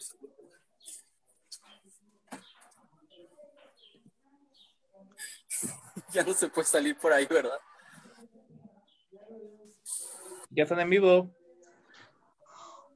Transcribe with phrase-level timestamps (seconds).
[6.12, 7.60] ya no se puede salir por ahí, ¿verdad?
[10.50, 11.30] Ya están en vivo.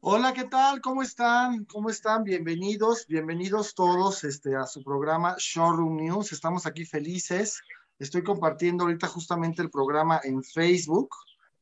[0.00, 0.80] Hola, ¿qué tal?
[0.80, 1.64] ¿Cómo están?
[1.66, 2.24] ¿Cómo están?
[2.24, 6.32] Bienvenidos, bienvenidos todos este, a su programa Showroom News.
[6.32, 7.62] Estamos aquí felices.
[7.98, 11.08] Estoy compartiendo ahorita justamente el programa en Facebook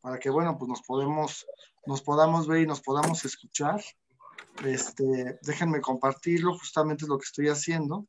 [0.00, 1.46] para que, bueno, pues nos podemos,
[1.86, 3.80] nos podamos ver y nos podamos escuchar.
[4.64, 8.06] Este, déjenme compartirlo, justamente es lo que estoy haciendo.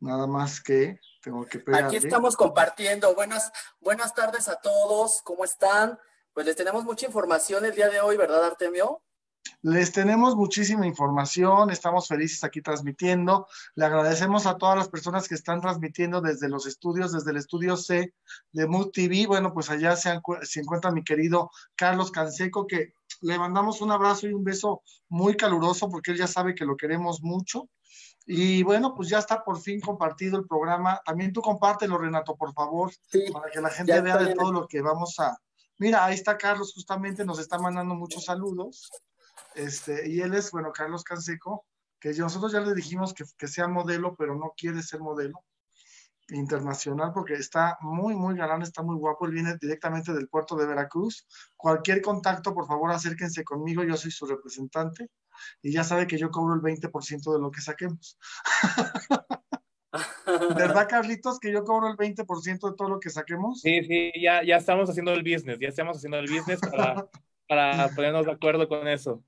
[0.00, 3.14] Nada más que tengo que Aquí estamos compartiendo.
[3.14, 3.50] Buenas,
[3.80, 5.22] buenas tardes a todos.
[5.22, 5.98] ¿Cómo están?
[6.32, 9.02] Pues les tenemos mucha información el día de hoy, ¿verdad, Artemio?
[9.62, 13.46] Les tenemos muchísima información, estamos felices aquí transmitiendo.
[13.74, 17.76] Le agradecemos a todas las personas que están transmitiendo desde los estudios, desde el estudio
[17.76, 18.14] C
[18.52, 19.26] de Mood TV.
[19.26, 24.26] Bueno, pues allá se, se encuentra mi querido Carlos Canseco, que le mandamos un abrazo
[24.26, 27.68] y un beso muy caluroso porque él ya sabe que lo queremos mucho.
[28.26, 31.00] Y bueno, pues ya está por fin compartido el programa.
[31.04, 32.90] También tú compártelo, Renato, por favor,
[33.32, 35.38] para que la gente vea de todo lo que vamos a...
[35.78, 38.90] Mira, ahí está Carlos, justamente nos está mandando muchos saludos.
[39.56, 41.64] Este, y él es, bueno, Carlos Canseco,
[41.98, 45.42] que nosotros ya le dijimos que, que sea modelo, pero no quiere ser modelo
[46.28, 49.26] internacional porque está muy, muy galán, está muy guapo.
[49.26, 51.26] Él viene directamente del puerto de Veracruz.
[51.56, 53.82] Cualquier contacto, por favor, acérquense conmigo.
[53.82, 55.08] Yo soy su representante
[55.62, 58.18] y ya sabe que yo cobro el 20% de lo que saquemos.
[60.54, 63.62] ¿Verdad, Carlitos, que yo cobro el 20% de todo lo que saquemos?
[63.62, 67.08] Sí, sí, ya, ya estamos haciendo el business, ya estamos haciendo el business para,
[67.48, 69.22] para ponernos de acuerdo con eso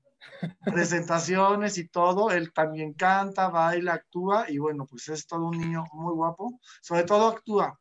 [0.63, 5.85] presentaciones y todo, él también canta, baila, actúa y bueno, pues es todo un niño
[5.93, 7.79] muy guapo, sobre todo actúa.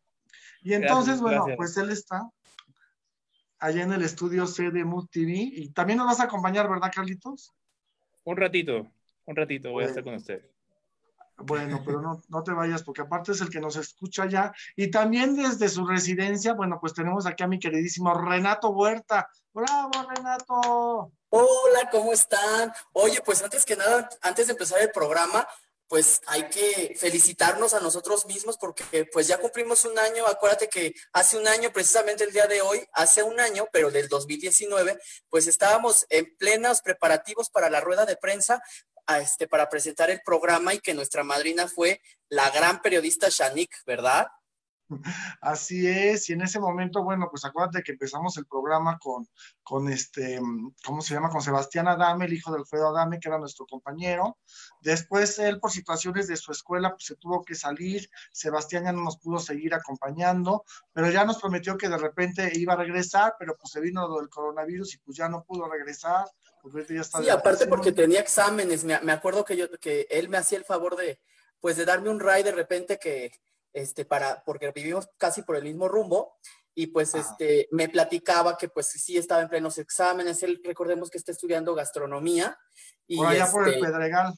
[0.62, 2.28] Y entonces, bueno, pues él está
[3.58, 6.92] allá en el estudio C de Mood TV y también nos vas a acompañar, ¿verdad,
[6.94, 7.52] Carlitos?
[8.24, 8.86] Un ratito,
[9.24, 10.44] un ratito voy a estar con usted.
[11.38, 14.52] Bueno, pero no, no te vayas porque aparte es el que nos escucha ya.
[14.76, 19.28] Y también desde su residencia, bueno, pues tenemos aquí a mi queridísimo Renato Huerta.
[19.52, 21.12] ¡Bravo, Renato!
[21.30, 22.72] Hola, ¿cómo están?
[22.92, 25.46] Oye, pues antes que nada, antes de empezar el programa,
[25.88, 30.94] pues hay que felicitarnos a nosotros mismos porque pues ya cumplimos un año, acuérdate que
[31.12, 34.98] hace un año, precisamente el día de hoy, hace un año, pero del 2019,
[35.30, 38.62] pues estábamos en plenos preparativos para la rueda de prensa
[39.08, 44.28] este, para presentar el programa y que nuestra madrina fue la gran periodista Shanik, ¿verdad?
[45.40, 49.28] Así es, y en ese momento, bueno, pues acuérdate que empezamos el programa con,
[49.62, 50.40] con este,
[50.84, 51.28] ¿cómo se llama?
[51.28, 54.38] Con Sebastián Adame, el hijo de Alfredo Adame, que era nuestro compañero.
[54.80, 58.08] Después él, por situaciones de su escuela, pues se tuvo que salir.
[58.32, 62.72] Sebastián ya no nos pudo seguir acompañando, pero ya nos prometió que de repente iba
[62.72, 66.26] a regresar, pero pues se vino lo del coronavirus y pues ya no pudo regresar.
[66.88, 70.38] Ya está sí, aparte porque tenía exámenes, me, me acuerdo que yo, que él me
[70.38, 71.20] hacía el favor de,
[71.60, 73.32] pues de darme un ride de repente que,
[73.72, 76.36] este, para, porque vivimos casi por el mismo rumbo,
[76.78, 81.18] y pues este, me platicaba que pues sí estaba en plenos exámenes, él recordemos que
[81.18, 82.56] está estudiando gastronomía.
[83.08, 84.34] Y por allá por el este, Pedregal.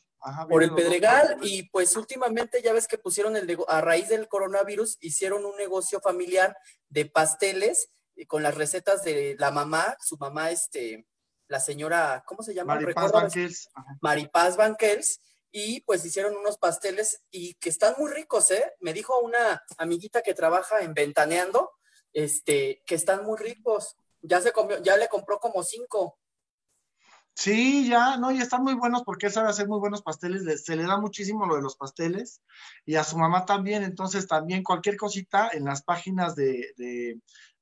[0.49, 4.97] por el Pedregal, y pues últimamente ya ves que pusieron el, a raíz del coronavirus,
[5.01, 6.57] hicieron un negocio familiar
[6.89, 11.07] de pasteles y con las recetas de la mamá, su mamá, este,
[11.51, 12.77] la señora, ¿cómo se llama?
[12.77, 13.69] Maripaz Banquels.
[14.01, 18.73] Maripaz Banquels, y pues hicieron unos pasteles y que están muy ricos, ¿eh?
[18.79, 21.73] Me dijo una amiguita que trabaja en Ventaneando,
[22.13, 23.97] este, que están muy ricos.
[24.23, 26.19] Ya se comió, ya le compró como cinco.
[27.35, 30.77] Sí, ya, no, y están muy buenos porque él sabe hacer muy buenos pasteles, se
[30.77, 32.43] le da muchísimo lo de los pasteles
[32.85, 37.19] y a su mamá también, entonces también cualquier cosita en las páginas de, de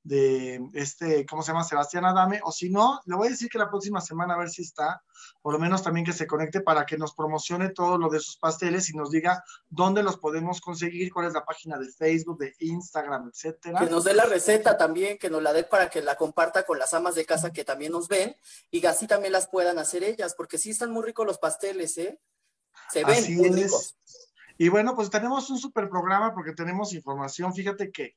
[0.08, 1.64] este, ¿cómo se llama?
[1.64, 4.50] Sebastián Adame, o si no, le voy a decir que la próxima semana a ver
[4.50, 5.02] si está,
[5.42, 8.36] por lo menos también que se conecte para que nos promocione todo lo de sus
[8.36, 12.54] pasteles y nos diga dónde los podemos conseguir, cuál es la página de Facebook, de
[12.60, 13.80] Instagram, etcétera.
[13.80, 16.78] Que nos dé la receta también, que nos la dé para que la comparta con
[16.78, 18.36] las amas de casa que también nos ven
[18.70, 22.20] y así también las puedan hacer ellas, porque sí están muy ricos los pasteles, ¿eh?
[22.90, 23.96] Se ven muy ricos.
[24.60, 27.54] Y bueno, pues tenemos un super programa porque tenemos información.
[27.54, 28.16] Fíjate que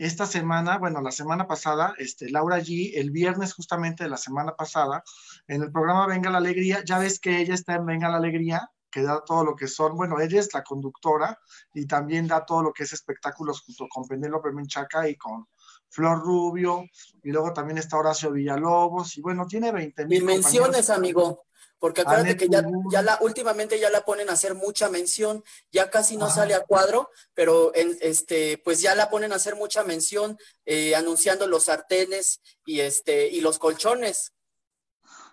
[0.00, 4.56] esta semana, bueno, la semana pasada, este, Laura G, el viernes justamente de la semana
[4.56, 5.04] pasada,
[5.46, 8.70] en el programa Venga la Alegría, ya ves que ella está en Venga la Alegría,
[8.90, 11.38] que da todo lo que son, bueno, ella es la conductora
[11.74, 15.46] y también da todo lo que es espectáculos junto con Penélope Menchaca y con
[15.90, 16.84] Flor Rubio,
[17.22, 20.20] y luego también está Horacio Villalobos, y bueno, tiene 20 mil.
[20.20, 21.44] Dimensiones, amigo.
[21.80, 22.62] Porque acuérdate que ya,
[22.92, 25.42] ya la, últimamente ya la ponen a hacer mucha mención,
[25.72, 29.56] ya casi no sale a cuadro, pero en, este, pues ya la ponen a hacer
[29.56, 34.34] mucha mención, eh, anunciando los sartenes y este, y los colchones.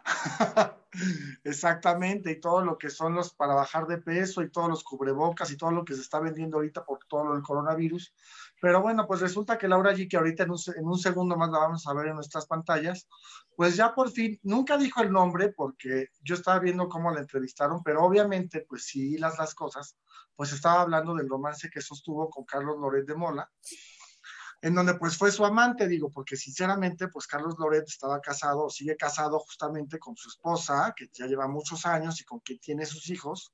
[1.44, 5.52] Exactamente, y todo lo que son los para bajar de peso y todos los cubrebocas
[5.52, 8.14] y todo lo que se está vendiendo ahorita por todo el coronavirus.
[8.60, 11.50] Pero bueno, pues resulta que Laura G, que ahorita en un, en un, segundo más
[11.50, 13.08] la vamos a ver en nuestras pantallas,
[13.56, 17.84] pues ya por fin, nunca dijo el nombre porque yo estaba viendo cómo la entrevistaron,
[17.84, 19.96] pero obviamente, pues sí, las, las cosas,
[20.36, 23.50] pues estaba hablando del romance que sostuvo con Carlos Loret de Mola
[24.62, 28.98] en donde pues fue su amante, digo, porque sinceramente pues Carlos Loret estaba casado, sigue
[28.98, 33.10] casado justamente con su esposa, que ya lleva muchos años y con quien tiene sus
[33.10, 33.54] hijos,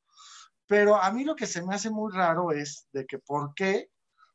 [0.65, 3.91] pero a mí lo que se me hace muy raro es de que por qué,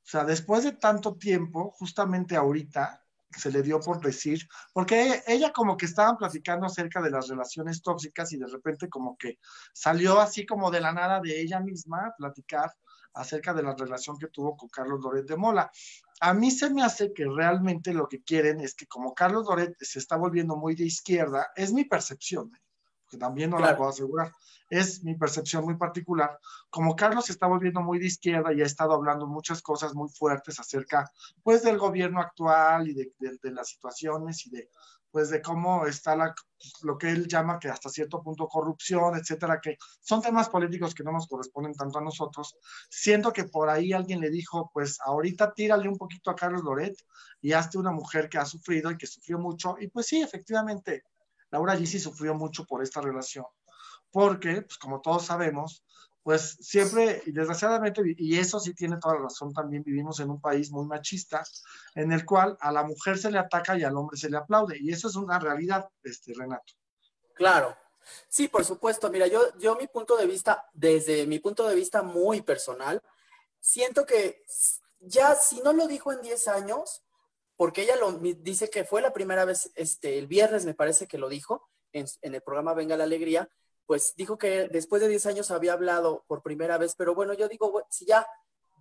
[0.08, 5.52] o sea, después de tanto tiempo, justamente ahorita, se le dio por decir, porque ella
[5.52, 9.38] como que estaban platicando acerca de las relaciones tóxicas y de repente como que
[9.74, 12.72] salió así como de la nada de ella misma platicar
[13.12, 15.70] acerca de la relación que tuvo con Carlos Loret de Mola
[16.20, 19.76] a mí se me hace que realmente lo que quieren es que como Carlos Doret
[19.80, 22.67] se está volviendo muy de izquierda, es mi percepción, ¿eh?
[23.08, 24.32] Porque también no la puedo asegurar,
[24.68, 26.38] es mi percepción muy particular,
[26.68, 30.10] como Carlos se está volviendo muy de izquierda y ha estado hablando muchas cosas muy
[30.10, 31.10] fuertes acerca
[31.42, 33.10] pues del gobierno actual y de
[33.50, 34.68] las situaciones y de
[35.10, 39.16] pues de cómo está la, pues, lo que él llama que hasta cierto punto corrupción,
[39.16, 42.56] etcétera, que son temas políticos que no nos corresponden tanto a nosotros.
[42.90, 46.94] Siento que por ahí alguien le dijo, pues ahorita tírale un poquito a Carlos Loret
[47.40, 49.76] y hazte una mujer que ha sufrido y que sufrió mucho.
[49.80, 51.04] Y pues sí, efectivamente,
[51.50, 53.46] Laura G sufrió mucho por esta relación,
[54.10, 55.84] porque, pues como todos sabemos,
[56.22, 60.40] pues siempre, y desgraciadamente, y eso sí tiene toda la razón, también vivimos en un
[60.40, 61.42] país muy machista,
[61.94, 64.76] en el cual a la mujer se le ataca y al hombre se le aplaude,
[64.78, 66.74] y eso es una realidad, este, Renato.
[67.34, 67.74] Claro,
[68.28, 72.02] sí, por supuesto, mira, yo, yo mi punto de vista, desde mi punto de vista
[72.02, 73.02] muy personal,
[73.58, 74.44] siento que
[75.00, 77.02] ya si no lo dijo en 10 años,
[77.58, 81.18] porque ella lo dice que fue la primera vez, este, el viernes me parece que
[81.18, 83.50] lo dijo, en, en el programa Venga la Alegría,
[83.88, 87.48] pues dijo que después de 10 años había hablado por primera vez, pero bueno, yo
[87.48, 88.26] digo, si ya,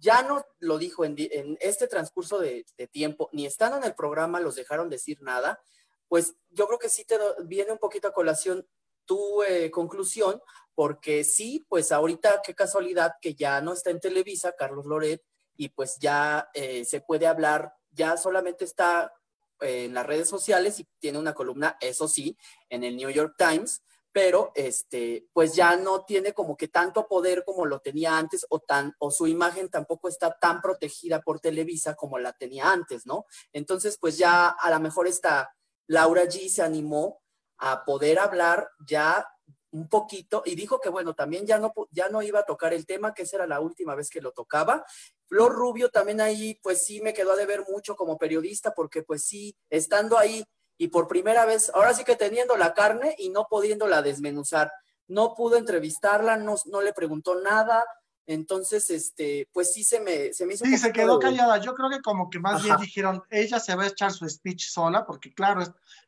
[0.02, 1.16] ya no lo dijo en,
[1.62, 5.62] este transcurso de, tiempo, ni estando en el programa los dejaron decir nada,
[6.10, 8.68] pues yo creo que sí te viene un poquito a colación
[9.06, 10.42] tu eh, conclusión,
[10.76, 15.24] porque sí, pues ahorita qué casualidad que ya no está en Televisa Carlos Loret
[15.56, 19.12] y pues ya eh, se puede hablar, ya solamente está
[19.60, 22.38] eh, en las redes sociales y tiene una columna, eso sí,
[22.70, 27.44] en el New York Times, pero este, pues ya no tiene como que tanto poder
[27.46, 31.96] como lo tenía antes o tan, o su imagen tampoco está tan protegida por Televisa
[31.96, 33.26] como la tenía antes, ¿no?
[33.52, 35.54] Entonces, pues ya a lo mejor esta
[35.88, 37.22] Laura G se animó
[37.58, 39.28] a poder hablar ya
[39.72, 42.86] un poquito y dijo que bueno, también ya no, ya no iba a tocar el
[42.86, 44.86] tema, que esa era la última vez que lo tocaba.
[45.28, 49.24] Flor Rubio también ahí, pues sí me quedó a deber mucho como periodista, porque pues
[49.24, 50.44] sí, estando ahí
[50.78, 54.72] y por primera vez, ahora sí que teniendo la carne y no pudiéndola desmenuzar.
[55.08, 57.86] No pudo entrevistarla, no, no le preguntó nada,
[58.28, 60.66] entonces, este, pues sí se me, se me hizo.
[60.66, 61.60] Sí, se quedó callada.
[61.60, 64.68] Yo creo que como que más bien dijeron, ella se va a echar su speech
[64.70, 65.64] sola, porque claro,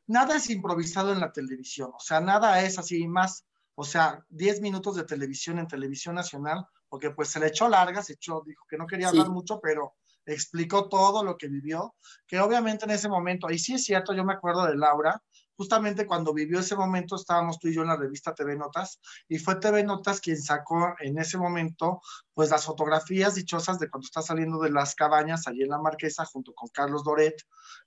[0.06, 3.46] nada es improvisado en la televisión, o sea, nada es así más,
[3.82, 8.04] o sea, 10 minutos de televisión en televisión nacional, porque pues se le echó larga,
[8.04, 9.94] se echó, dijo que no quería hablar mucho, pero
[10.26, 11.96] explicó todo lo que vivió,
[12.28, 15.24] que obviamente en ese momento, y sí es cierto, yo me acuerdo de Laura,
[15.60, 19.40] justamente cuando vivió ese momento estábamos tú y yo en la revista TV Notas y
[19.40, 22.00] fue TV Notas quien sacó en ese momento
[22.34, 26.24] pues las fotografías dichosas de cuando está saliendo de las cabañas allí en la Marquesa
[26.24, 27.36] junto con Carlos Doret,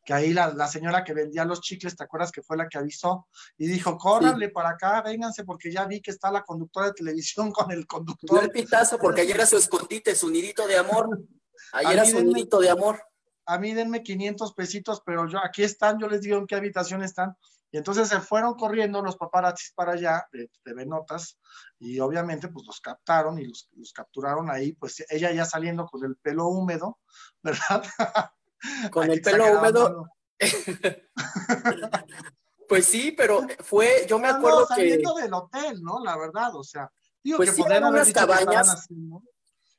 [0.04, 2.76] que ahí la, la señora que vendía los chicles, ¿te acuerdas que fue la que
[2.76, 3.26] avisó?
[3.56, 7.52] Y dijo, córranle para acá, vénganse porque ya vi que está la conductora de televisión
[7.52, 8.44] con el conductor.
[8.44, 11.08] el pitazo porque ayer era su escondite, su nidito de amor.
[11.72, 13.02] Ahí era su nidito de amor.
[13.46, 17.02] A mí denme 500 pesitos, pero yo aquí están, yo les digo en qué habitación
[17.02, 17.34] están.
[17.72, 21.38] Y entonces se fueron corriendo los paparazzis para allá, de TV Notas,
[21.78, 26.16] y obviamente pues los captaron y los, capturaron ahí, pues ella ya saliendo con el
[26.16, 26.98] pelo húmedo,
[27.42, 27.82] ¿verdad?
[28.90, 30.06] Con el pelo húmedo.
[32.68, 36.04] pues sí, pero fue, yo me acuerdo no, saliendo del hotel, ¿no?
[36.04, 36.92] La verdad, o sea,
[37.24, 38.86] digo pues que sí, eran unas cabañas.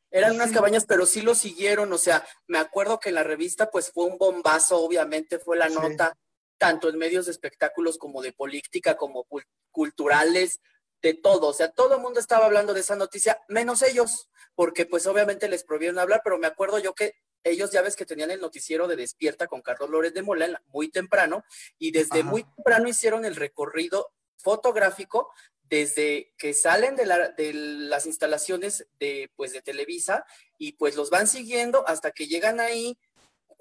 [0.10, 3.70] Eran unas cabañas, pero sí lo siguieron, o sea, me acuerdo que en la revista
[3.70, 6.18] pues fue un bombazo, obviamente fue la nota,
[6.64, 9.28] tanto en medios de espectáculos como de política, como
[9.70, 10.62] culturales,
[11.02, 14.86] de todo, o sea, todo el mundo estaba hablando de esa noticia, menos ellos, porque
[14.86, 18.32] pues obviamente les prohibieron hablar, pero me acuerdo yo que ellos ya ves que tenían
[18.32, 21.44] el noticiero de Despierta con Carlos Lórez de Mola muy temprano,
[21.78, 29.30] y desde muy temprano hicieron el recorrido fotográfico desde que salen de, las instalaciones de,
[29.36, 30.26] pues, de Televisa
[30.58, 32.98] y pues los van siguiendo hasta que llegan ahí.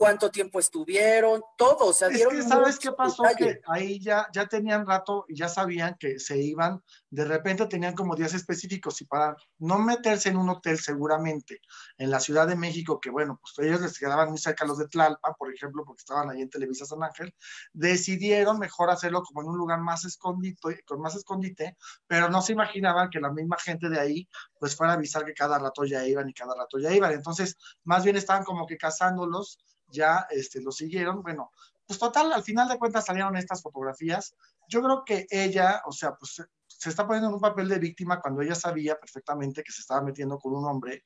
[0.02, 4.46] Cuánto tiempo estuvieron, todo, o sea, es que sabes qué pasó, que ahí ya, ya
[4.46, 6.82] tenían rato y ya sabían que se iban,
[7.12, 11.60] de repente tenían como días específicos y para no meterse en un hotel seguramente
[11.98, 14.88] en la Ciudad de México, que bueno, pues ellos les quedaban muy cerca los de
[14.88, 17.34] Tlalpa, por ejemplo, porque estaban ahí en Televisa San Ángel,
[17.74, 21.76] decidieron mejor hacerlo como en un lugar más escondido, con más escondite,
[22.06, 24.28] pero no se imaginaban que la misma gente de ahí
[24.58, 27.12] pues fuera a avisar que cada rato ya iban y cada rato ya iban.
[27.12, 31.22] Entonces, más bien estaban como que cazándolos, ya este, lo siguieron.
[31.22, 31.50] Bueno,
[31.86, 34.34] pues total, al final de cuentas salieron estas fotografías.
[34.66, 36.42] Yo creo que ella, o sea, pues
[36.82, 40.02] se está poniendo en un papel de víctima cuando ella sabía perfectamente que se estaba
[40.02, 41.04] metiendo con un hombre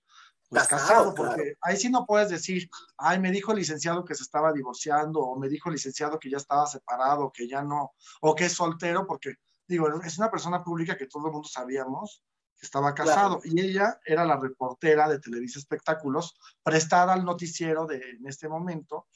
[0.49, 4.23] pues casado, porque ahí sí no puedes decir, ay, me dijo el licenciado que se
[4.23, 7.92] estaba divorciando, o me dijo el licenciado que ya estaba separado, que ya no,
[8.23, 9.35] o que es soltero, porque
[9.66, 12.23] digo, es una persona pública que todo el mundo sabíamos,
[12.59, 18.26] estaba casado y ella era la reportera de Televisa Espectáculos, prestada al noticiero de, en
[18.26, 19.09] este momento.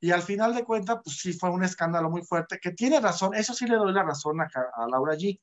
[0.00, 3.34] Y al final de cuentas, pues sí fue un escándalo muy fuerte, que tiene razón,
[3.34, 4.48] eso sí le doy la razón a,
[4.90, 5.38] Laura G.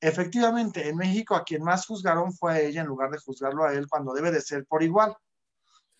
[0.00, 3.74] Efectivamente, en México a quien más juzgaron fue a ella en lugar de juzgarlo a
[3.74, 5.16] él cuando debe de ser por igual.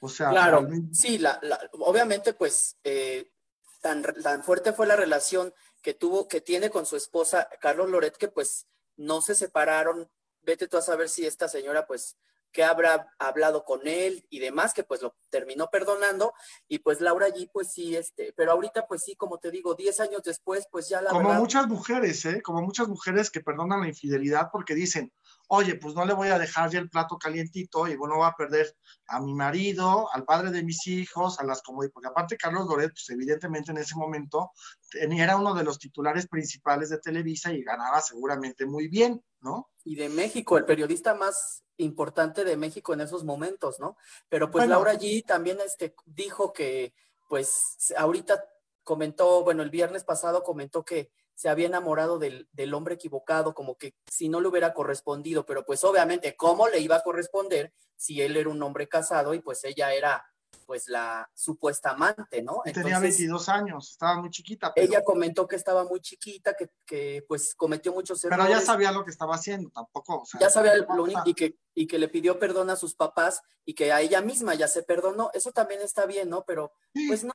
[0.00, 1.40] O sea, claro, sí, la,
[1.72, 3.32] obviamente pues eh,
[3.80, 5.52] tan, tan fuerte fue la relación
[5.82, 10.08] que tuvo, que tiene con su esposa Carlos Loret, que pues no se separaron
[10.48, 12.16] vete tú a saber si esta señora, pues,
[12.52, 16.32] que habrá hablado con él y demás, que pues lo terminó perdonando,
[16.66, 20.00] y pues Laura allí, pues sí, este, pero ahorita, pues sí, como te digo, 10
[20.00, 22.42] años después, pues ya la Como muchas mujeres, ¿eh?
[22.42, 25.12] Como muchas mujeres que perdonan la infidelidad porque dicen,
[25.48, 28.36] oye, pues no le voy a dejar ya el plato calientito y bueno, va a
[28.36, 28.74] perder
[29.08, 32.90] a mi marido, al padre de mis hijos, a las comodidades, porque aparte Carlos Doret,
[32.90, 34.52] pues evidentemente en ese momento
[34.92, 39.68] era uno de los titulares principales de Televisa y ganaba seguramente muy bien, ¿no?
[39.88, 43.96] y de México, el periodista más importante de México en esos momentos, ¿no?
[44.28, 46.92] Pero pues Laura G también este, dijo que,
[47.26, 48.44] pues ahorita
[48.82, 53.78] comentó, bueno, el viernes pasado comentó que se había enamorado del, del, hombre equivocado, como
[53.78, 58.20] que si no le hubiera correspondido, pero pues obviamente, ¿cómo le iba a corresponder si
[58.20, 60.26] él era un hombre casado y pues ella era
[60.68, 62.60] pues la supuesta amante, ¿no?
[62.74, 64.70] Tenía 22 años, estaba muy chiquita.
[64.76, 68.44] Ella comentó que estaba muy chiquita, que, que, pues cometió muchos errores.
[68.44, 70.24] Pero ya sabía lo que estaba haciendo, tampoco.
[70.38, 73.72] ya sabía lo único, y que, y que le pidió perdón a sus papás y
[73.72, 75.30] que a ella misma ya se perdonó.
[75.32, 76.44] Eso también está bien, ¿no?
[76.46, 77.32] Pero pues no,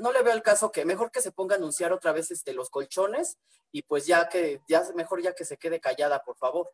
[0.00, 2.54] no, le veo el caso que mejor que se ponga a anunciar otra vez este,
[2.54, 3.38] los colchones
[3.70, 6.72] y pues ya que, ya mejor ya que se quede callada, por favor.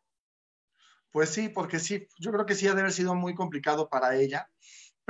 [1.13, 4.17] Pues sí, porque sí, yo creo que sí ha de haber sido muy complicado para
[4.17, 4.49] ella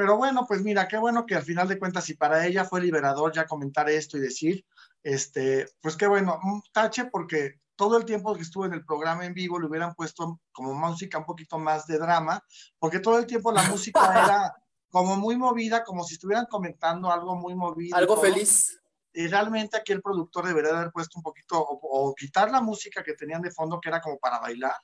[0.01, 2.81] pero bueno, pues mira, qué bueno que al final de cuentas, si para ella fue
[2.81, 4.65] liberador ya comentar esto y decir,
[5.03, 6.41] este, pues qué bueno,
[6.73, 10.41] tache porque todo el tiempo que estuve en el programa en vivo le hubieran puesto
[10.53, 12.43] como música un poquito más de drama,
[12.79, 14.57] porque todo el tiempo la música era
[14.89, 17.95] como muy movida, como si estuvieran comentando algo muy movido.
[17.95, 18.81] Algo feliz.
[19.13, 23.13] Y realmente aquí el productor debería haber puesto un poquito, o, quitar la música que
[23.13, 24.77] tenían de fondo, que era como para bailar,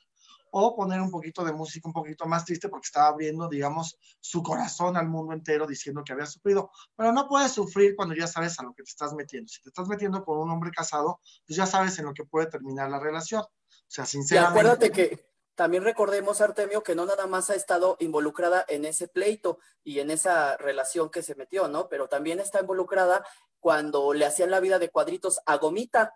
[0.59, 4.43] o poner un poquito de música un poquito más triste porque estaba abriendo, digamos, su
[4.43, 6.71] corazón al mundo entero diciendo que había sufrido.
[6.97, 9.49] Pero no puedes sufrir cuando ya sabes a lo que te estás metiendo.
[9.49, 12.47] Si te estás metiendo con un hombre casado, pues ya sabes en lo que puede
[12.47, 13.43] terminar la relación.
[13.43, 14.57] O sea, sinceramente.
[14.57, 19.09] Y acuérdate que también recordemos, Artemio, que no nada más ha estado involucrada en ese
[19.09, 21.91] pleito y en esa relación que se metió, ¿no?
[21.91, 23.27] Pero también está involucrada
[23.61, 26.15] cuando le hacían la vida de cuadritos a Gomita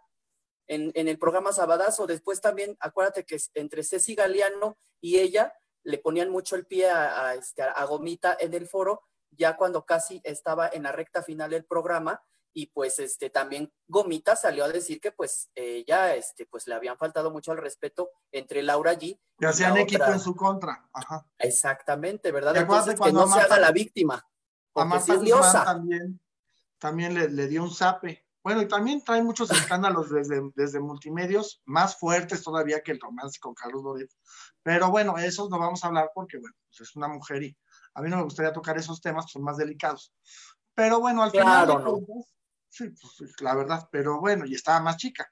[0.71, 2.07] en, el programa Sabadazo.
[2.07, 7.35] Después también, acuérdate que entre Ceci Galeano y ella le ponían mucho el pie a,
[7.35, 11.65] este, a Gomita en el foro, ya cuando casi estaba en la recta final del
[11.65, 12.23] programa,
[12.53, 16.99] y pues este también Gomita salió a decir que pues ella este pues le habían
[16.99, 21.25] faltado mucho al respeto entre Laura G y hacían equipo en su contra Ajá.
[21.39, 24.29] exactamente verdad entonces que no se haga la víctima
[24.75, 26.21] a Marta también
[26.79, 31.61] también le, le, dio un zape bueno, y también trae muchos escándalos desde, desde multimedios,
[31.67, 34.11] más fuertes todavía que el romance con Carlos Loret.
[34.63, 37.57] Pero bueno, esos no vamos a hablar porque, bueno, pues es una mujer y
[37.95, 40.15] a mí no me gustaría tocar esos temas, son más delicados.
[40.75, 41.69] Pero bueno, al final.
[41.69, 42.01] no.
[42.69, 45.31] sí, pues, la verdad, pero bueno, y estaba más chica.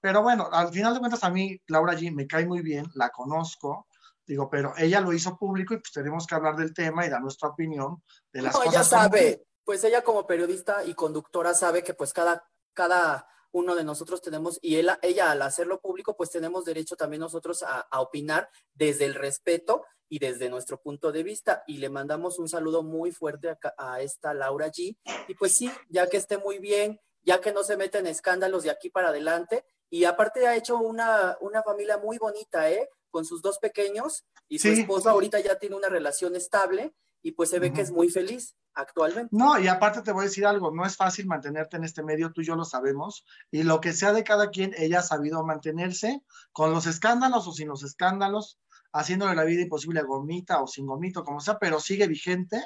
[0.00, 3.10] Pero bueno, al final de cuentas, a mí, Laura G me cae muy bien, la
[3.10, 3.86] conozco,
[4.26, 7.22] digo, pero ella lo hizo público y pues tenemos que hablar del tema y dar
[7.22, 8.74] nuestra opinión de las no, cosas.
[8.74, 13.84] Ella sabe, pues ella como periodista y conductora sabe que pues cada, cada uno de
[13.84, 18.48] nosotros tenemos, y ella, ella al hacerlo público, pues tenemos derecho también nosotros a, opinar
[18.74, 21.62] desde el respeto y desde nuestro punto de vista.
[21.66, 24.96] Y le mandamos un saludo muy fuerte a, a, esta Laura G.
[25.28, 28.64] Y pues sí, ya que esté muy bien, ya que no se mete en escándalos
[28.64, 29.64] de aquí para adelante.
[29.90, 32.88] Y aparte ha hecho una, una familia muy bonita, ¿eh?
[33.10, 37.50] Con sus dos pequeños y su esposa ahorita ya tiene una relación estable y pues
[37.50, 39.28] se ve que es muy feliz actualmente.
[39.34, 42.32] No, y aparte te voy a decir algo, no es fácil mantenerte en este medio,
[42.32, 45.44] tú y yo lo sabemos, y lo que sea de cada quien, ella ha sabido
[45.44, 48.58] mantenerse con los escándalos o sin los escándalos,
[48.92, 52.62] haciéndole la vida imposible a Gomita o sin Gomito, como sea, pero sigue vigente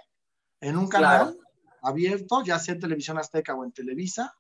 [0.61, 1.39] en un canal
[1.83, 4.35] abierto, ya sea en Televisión Azteca o en Televisa.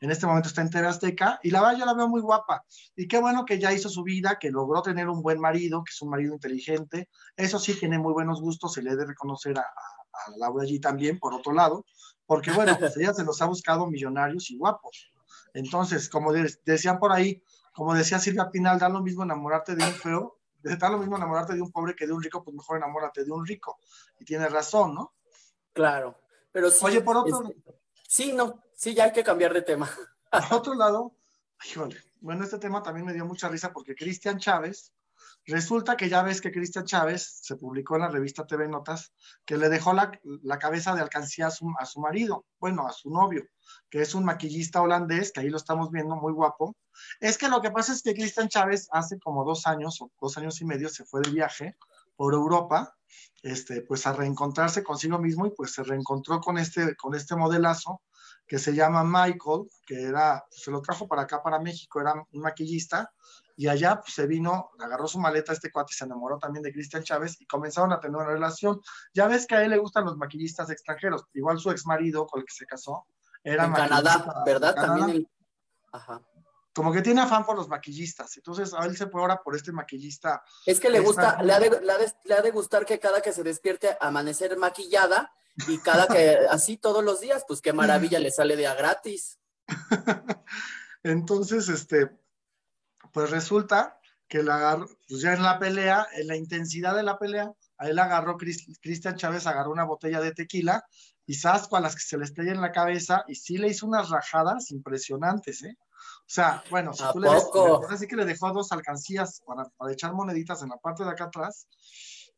[0.00, 2.64] En este momento está en TV Azteca y la verdad yo la veo muy guapa.
[2.96, 5.90] Y qué bueno que ya hizo su vida, que logró tener un buen marido, que
[5.90, 7.08] es un marido inteligente.
[7.36, 9.62] Eso sí, tiene muy buenos gustos, se le debe reconocer a,
[10.12, 11.84] a Laura allí también, por otro lado,
[12.26, 15.10] porque bueno, pues ella se los ha buscado millonarios y guapos.
[15.54, 17.42] Entonces, como decían por ahí,
[17.74, 21.54] como decía Silvia Pinal, da lo mismo enamorarte de un feo, da lo mismo enamorarte
[21.54, 23.78] de un pobre que de un rico, pues mejor enamórate de un rico.
[24.18, 25.14] Y tiene razón, ¿no?
[25.72, 26.18] Claro,
[26.50, 26.84] pero sí.
[26.84, 27.42] Oye, por otro...
[27.48, 27.74] Este,
[28.06, 29.88] sí, no, sí, ya hay que cambiar de tema.
[30.30, 31.14] Por otro lado,
[32.20, 34.92] bueno, este tema también me dio mucha risa porque Cristian Chávez,
[35.46, 39.12] Resulta que ya ves que Cristian Chávez se publicó en la revista TV Notas
[39.44, 40.10] que le dejó la,
[40.58, 43.44] cabeza de alcancía a su, a su, marido, bueno, a su novio,
[43.90, 46.76] que es un maquillista holandés, que ahí lo estamos viendo, muy guapo.
[47.18, 50.38] Es que lo que pasa es que Cristian Chávez hace como dos años o dos
[50.38, 51.76] años y medio se fue de viaje
[52.14, 52.96] por Europa,
[53.42, 58.00] este, pues a reencontrarse consigo mismo y pues se reencontró con este, con este modelazo
[58.52, 62.42] que se llama Michael, que era, se lo trajo para acá, para México, era un
[62.42, 63.10] maquillista,
[63.56, 67.02] y allá pues, se vino, agarró su maleta este cuate, se enamoró también de Cristian
[67.02, 68.78] Chávez y comenzaron a tener una relación.
[69.14, 72.40] Ya ves que a él le gustan los maquillistas extranjeros, igual su ex marido con
[72.40, 73.06] el que se casó
[73.42, 74.74] era en Canadá, ¿verdad?
[74.74, 75.26] También
[75.90, 76.20] Ajá.
[76.74, 79.72] Como que tiene afán por los maquillistas, entonces a él se fue ahora por este
[79.72, 80.42] maquillista.
[80.66, 81.80] Es que le gusta, le ha, de,
[82.24, 85.32] le ha de gustar que cada que se despierte amanecer maquillada
[85.68, 89.38] y cada que así todos los días, pues qué maravilla le sale de a gratis.
[91.02, 92.10] Entonces, este,
[93.12, 97.18] pues resulta que la agarró, pues ya en la pelea, en la intensidad de la
[97.18, 100.84] pelea, a él agarró, Cristian Chávez agarró una botella de tequila
[101.26, 103.86] y Sasco a las que se le estrella en la cabeza y sí le hizo
[103.86, 105.76] unas rajadas impresionantes, ¿eh?
[106.20, 110.14] O sea, bueno, si tú le así que le dejó dos alcancías para, para echar
[110.14, 111.66] moneditas en la parte de acá atrás.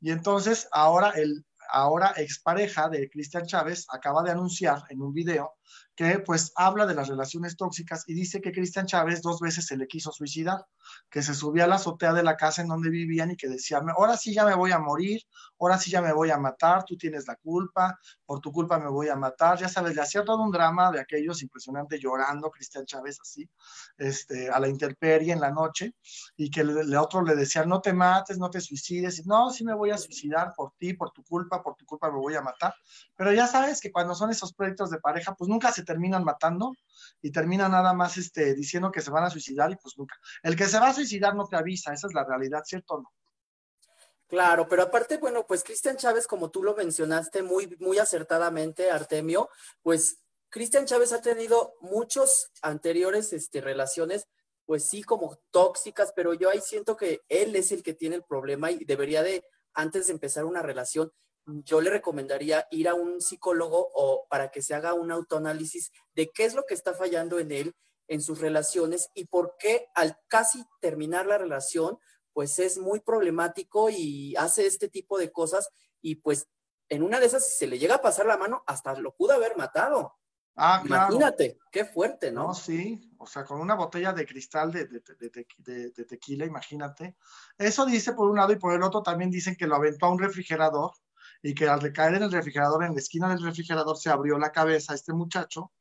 [0.01, 5.55] Y entonces ahora el, ahora expareja de Cristian Chávez acaba de anunciar en un video
[5.95, 9.77] que pues habla de las relaciones tóxicas y dice que Cristian Chávez dos veces se
[9.77, 10.67] le quiso suicidar,
[11.09, 13.81] que se subía a la azotea de la casa en donde vivían y que decía,
[13.97, 15.23] ahora sí ya me voy a morir,
[15.59, 18.89] ahora sí ya me voy a matar, tú tienes la culpa, por tu culpa me
[18.89, 22.85] voy a matar, ya sabes, le hacía todo un drama de aquellos impresionante llorando Cristian
[22.87, 23.49] Chávez así,
[23.97, 25.95] este, a la intemperie en la noche
[26.37, 29.65] y que el otro le decía, no te mates, no te suicides, y, no, sí
[29.65, 32.43] me voy a suicidar por ti, por tu culpa, por tu culpa me voy a
[32.43, 32.75] matar,
[33.17, 36.73] pero ya sabes que cuando son esos proyectos de pareja, pues nunca se terminan matando
[37.23, 40.17] y terminan nada más este, diciendo que se van a suicidar y pues nunca.
[40.43, 43.03] El que se va a suicidar no te avisa, esa es la realidad, ¿cierto o
[43.03, 43.13] no?
[44.27, 49.49] Claro, pero aparte, bueno, pues Cristian Chávez, como tú lo mencionaste muy, muy acertadamente, Artemio,
[49.83, 54.27] pues Cristian Chávez ha tenido muchos anteriores este, relaciones,
[54.67, 58.25] pues sí, como tóxicas, pero yo ahí siento que él es el que tiene el
[58.25, 61.13] problema y debería de, antes de empezar una relación,
[61.47, 66.31] yo le recomendaría ir a un psicólogo o para que se haga un autoanálisis de
[66.31, 67.77] qué es lo que está fallando en él,
[68.09, 71.99] en sus relaciones y por qué al casi terminar la relación,
[72.33, 75.69] pues es muy problemático y hace este tipo de cosas
[76.01, 76.49] y pues
[76.89, 79.33] en una de esas, si se le llega a pasar la mano, hasta lo pudo
[79.33, 80.15] haber matado.
[80.57, 81.15] Ah, claro.
[81.15, 82.49] Imagínate, qué fuerte, ¿no?
[82.49, 87.17] No, sí, o sea, con una botella de cristal de, de, tequila, imagínate.
[87.59, 90.11] Eso dice por un lado y por el otro también dicen que lo aventó a
[90.11, 90.93] un refrigerador
[91.45, 94.51] y que al recaer en el refrigerador, en la esquina del refrigerador, se abrió la
[94.51, 95.73] cabeza a este muchacho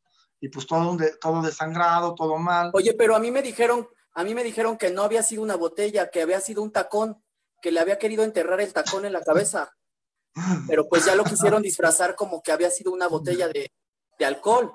[0.41, 2.69] y pues todo, todo desangrado, todo mal.
[2.73, 5.55] Oye, pero a mí me dijeron, a mí me dijeron que no había sido una
[5.55, 7.23] botella, que había sido un tacón,
[7.61, 9.73] que le había querido enterrar el tacón en la cabeza.
[10.67, 13.71] Pero pues ya lo quisieron disfrazar como que había sido una botella de,
[14.19, 14.69] de alcohol.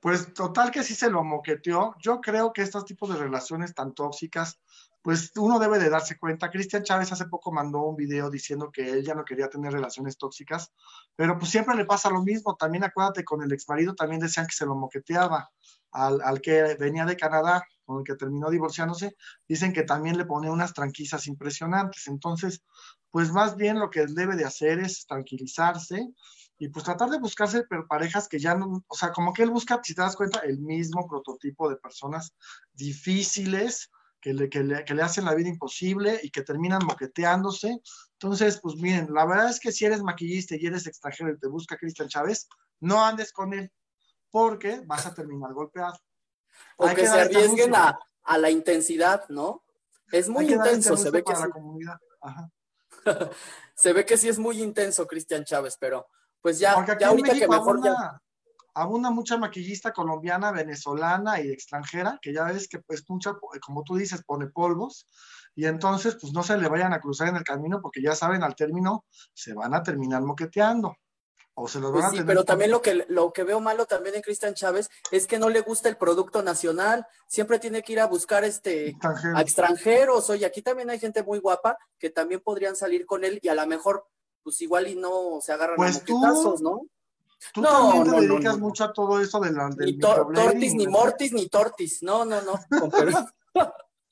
[0.00, 1.94] Pues total que sí se lo moqueteó.
[2.00, 4.58] Yo creo que estos tipos de relaciones tan tóxicas
[5.06, 6.50] pues uno debe de darse cuenta.
[6.50, 10.18] Cristian Chávez hace poco mandó un video diciendo que él ya no quería tener relaciones
[10.18, 10.72] tóxicas,
[11.14, 12.56] pero pues siempre le pasa lo mismo.
[12.56, 15.48] También acuérdate, con el ex marido también decían que se lo moqueteaba
[15.92, 19.14] al, al que venía de Canadá, con el que terminó divorciándose,
[19.46, 22.08] dicen que también le pone unas tranquilizas impresionantes.
[22.08, 22.64] Entonces,
[23.12, 26.04] pues más bien lo que debe de hacer es tranquilizarse
[26.58, 29.80] y pues tratar de buscarse parejas que ya no, o sea, como que él busca,
[29.84, 32.34] si te das cuenta, el mismo prototipo de personas
[32.72, 33.92] difíciles,
[34.26, 37.80] que le, que, le, hacen la vida imposible y que terminan moqueteándose.
[38.14, 41.46] Entonces, pues miren, la verdad es que si eres maquillista y eres extranjero y te
[41.46, 42.48] busca Cristian Chávez,
[42.80, 43.70] no andes con él,
[44.32, 45.96] porque vas a terminar golpeado.
[46.76, 49.62] O que, se arriesguen a, a, la intensidad, ¿no?
[50.10, 52.00] Es muy intenso, se ve que la comunidad.
[53.76, 56.08] Se ve que sí es muy intenso Cristian Chávez, pero
[56.40, 58.20] pues ya, ya ahorita que mejor ya
[58.76, 63.34] abunda mucha maquillista colombiana, venezolana y extranjera, que ya ves que pues mucha,
[63.64, 65.06] como tú dices, pone polvos,
[65.54, 68.42] y entonces pues no se le vayan a cruzar en el camino porque ya saben,
[68.42, 70.94] al término se van a terminar moqueteando.
[71.54, 74.14] O se los pues van sí, pero también lo que, lo que veo malo también
[74.14, 78.00] en Cristian Chávez es que no le gusta el producto nacional, siempre tiene que ir
[78.00, 78.94] a buscar este
[79.34, 83.38] a extranjeros, oye, aquí también hay gente muy guapa que también podrían salir con él
[83.40, 84.06] y a lo mejor
[84.42, 86.82] pues igual y no se agarran pues a moquetazos, ¿no?
[87.52, 90.86] Tú no, también te dedicas mucho a todo eso de la, del Ni tortis, ni
[90.86, 92.02] mortis, ni tortis.
[92.02, 92.60] No, no, no.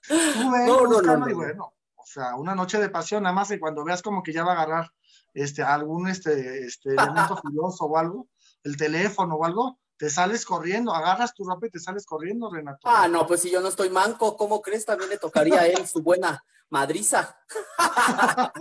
[0.07, 3.85] Tú ves, no, y bueno, o sea, una noche de pasión, nada más y cuando
[3.85, 4.93] veas como que ya va a agarrar
[5.33, 8.29] este, algún este, este elemento filoso o algo,
[8.63, 12.81] el teléfono o algo, te sales corriendo, agarras tu ropa y te sales corriendo, Renato.
[12.85, 14.85] Ah, no, pues si yo no estoy manco, ¿cómo crees?
[14.85, 17.39] También le tocaría a él su buena madriza.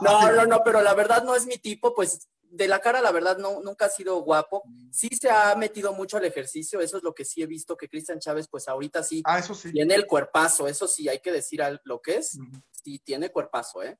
[0.00, 3.12] no, no, no, pero la verdad no es mi tipo, pues de la cara, la
[3.12, 4.62] verdad, no, nunca ha sido guapo.
[4.90, 7.88] Sí se ha metido mucho al ejercicio, eso es lo que sí he visto, que
[7.88, 11.32] Cristian Chávez, pues ahorita sí, ah, eso sí tiene el cuerpazo, eso sí, hay que
[11.32, 12.38] decir lo que es,
[12.70, 13.98] sí tiene cuerpazo, ¿eh?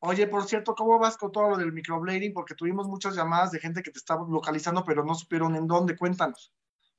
[0.00, 2.34] Oye, por cierto, ¿cómo vas con todo lo del microblading?
[2.34, 5.96] Porque tuvimos muchas llamadas de gente que te estaba localizando, pero no supieron en dónde,
[5.96, 6.52] cuéntanos.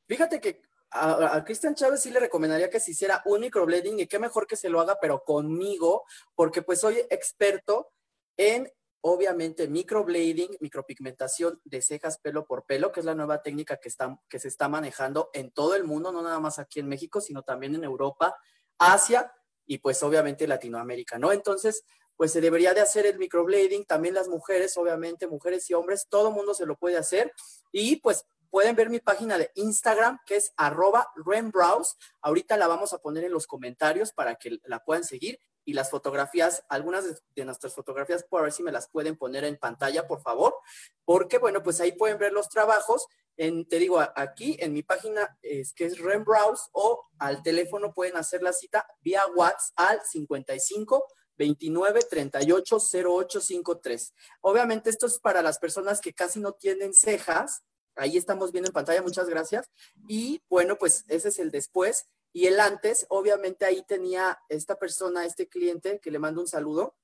[0.07, 4.07] Fíjate que a, a Cristian Chávez sí le recomendaría que se hiciera un microblading y
[4.07, 7.91] qué mejor que se lo haga, pero conmigo, porque pues soy experto
[8.37, 8.71] en
[9.07, 13.91] obviamente microblading, micropigmentación de cejas pelo por pelo, que es la nueva técnica que,
[14.27, 17.43] que se está manejando en todo el mundo, no nada más aquí en México, sino
[17.43, 18.35] también en Europa,
[18.79, 19.31] Asia
[19.67, 21.31] y pues obviamente Latinoamérica, ¿no?
[21.31, 21.83] Entonces,
[22.15, 26.31] pues se debería de hacer el microblading, también las mujeres, obviamente, mujeres y hombres, todo
[26.31, 27.31] mundo se lo puede hacer
[27.71, 31.95] y pues pueden ver mi página de Instagram que es arroba Renbrows.
[32.21, 35.89] Ahorita la vamos a poner en los comentarios para que la puedan seguir y las
[35.89, 37.03] fotografías, algunas
[37.35, 40.55] de, nuestras fotografías, por ver si me las pueden poner en pantalla, por favor,
[41.03, 43.07] porque bueno, pues ahí pueden ver los trabajos.
[43.35, 48.15] En, te digo, aquí en mi página es que es Rembrowse o al teléfono pueden
[48.15, 51.05] hacer la cita vía WhatsApp al 55
[51.37, 54.13] 29 38 08 53.
[54.41, 57.63] Obviamente esto es para las personas que casi no tienen cejas.
[57.95, 59.69] Ahí estamos viendo en pantalla, muchas gracias.
[60.07, 62.05] Y bueno, pues ese es el después.
[62.35, 66.97] Y el antes, obviamente ahí tenía esta persona, este cliente, que le mando un saludo,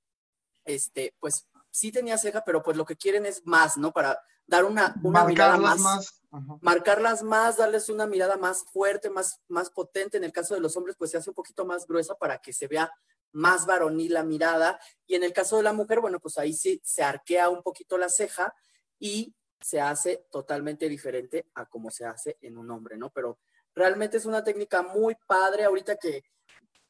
[0.65, 3.93] este, pues sí tenía ceja, pero pues lo que quieren es más, ¿no?
[3.93, 6.21] Para dar una, una mirada más,
[6.59, 10.17] marcarlas más, darles una mirada más fuerte, más, más potente.
[10.17, 12.51] En el caso de los hombres, pues se hace un poquito más gruesa para que
[12.51, 12.91] se vea
[13.31, 14.81] más varonil la mirada.
[15.07, 17.97] Y en el caso de la mujer, bueno, pues ahí sí se arquea un poquito
[17.97, 18.53] la ceja
[18.99, 23.11] y se hace totalmente diferente a como se hace en un hombre, ¿no?
[23.11, 23.39] Pero
[23.75, 26.23] Realmente es una técnica muy padre ahorita que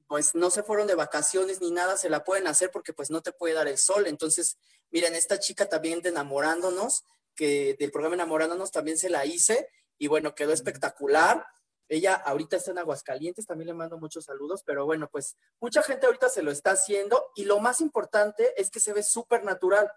[0.08, 3.22] pues no se fueron de vacaciones ni nada, se la pueden hacer porque pues no
[3.22, 4.08] te puede dar el sol.
[4.08, 4.58] Entonces,
[4.89, 10.08] miren, esta chica también de enamorándonos, que del programa enamorándonos también se la hice y
[10.08, 11.46] bueno, quedó espectacular.
[11.88, 16.08] Ella ahorita está en Aguascalientes, también le mando muchos saludos, pero bueno, pues mucha gente
[16.08, 19.89] ahorita se lo está haciendo y lo más importante es que se ve súper natural.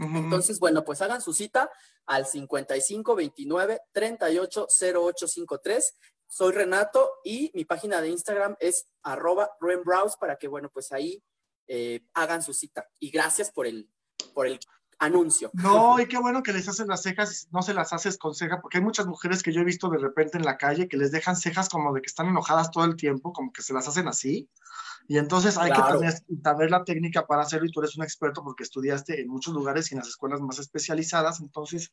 [0.00, 1.70] Entonces, bueno, pues hagan su cita
[2.06, 5.96] al 55 29 38 08 53.
[6.26, 11.22] Soy Renato y mi página de Instagram es arroba Renbrowse para que, bueno, pues ahí
[11.66, 12.88] eh, hagan su cita.
[12.98, 13.90] Y gracias por el,
[14.32, 14.58] por el
[15.00, 15.50] anuncio.
[15.54, 18.60] No, y qué bueno que les hacen las cejas, no se las haces con ceja,
[18.60, 21.10] porque hay muchas mujeres que yo he visto de repente en la calle que les
[21.10, 24.06] dejan cejas como de que están enojadas todo el tiempo, como que se las hacen
[24.06, 24.48] así.
[25.08, 28.44] Y entonces hay que tener, saber la técnica para hacerlo y tú eres un experto
[28.44, 31.40] porque estudiaste en muchos lugares y en las escuelas más especializadas.
[31.40, 31.92] Entonces,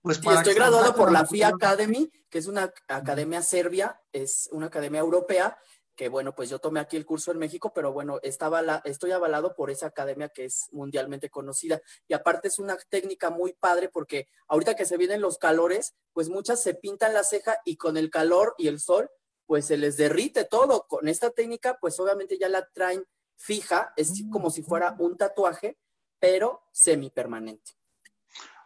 [0.00, 0.38] pues para...
[0.38, 5.56] estoy graduado por la FIA Academy, que es una academia serbia, es una academia europea,
[5.96, 9.12] que bueno, pues yo tomé aquí el curso en México, pero bueno, estaba la, estoy
[9.12, 11.80] avalado por esa academia que es mundialmente conocida.
[12.06, 16.28] Y aparte es una técnica muy padre porque ahorita que se vienen los calores, pues
[16.28, 19.10] muchas se pintan la ceja y con el calor y el sol,
[19.46, 20.86] pues se les derrite todo.
[20.86, 23.04] Con esta técnica, pues obviamente ya la traen
[23.36, 25.78] fija, es mm, como si fuera un tatuaje,
[26.18, 27.72] pero semipermanente.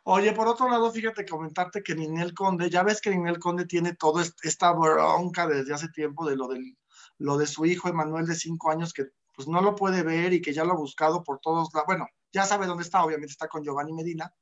[0.05, 3.95] Oye, por otro lado, fíjate comentarte que Ninel Conde, ya ves que Ninel Conde tiene
[3.95, 6.77] toda esta bronca desde hace tiempo de lo, del,
[7.21, 9.05] lo de su hijo Emanuel de cinco años que
[9.35, 11.87] pues no lo puede ver y que ya lo ha buscado por todos lados.
[11.87, 14.35] Bueno, ya sabe dónde está, obviamente está con Giovanni Medina,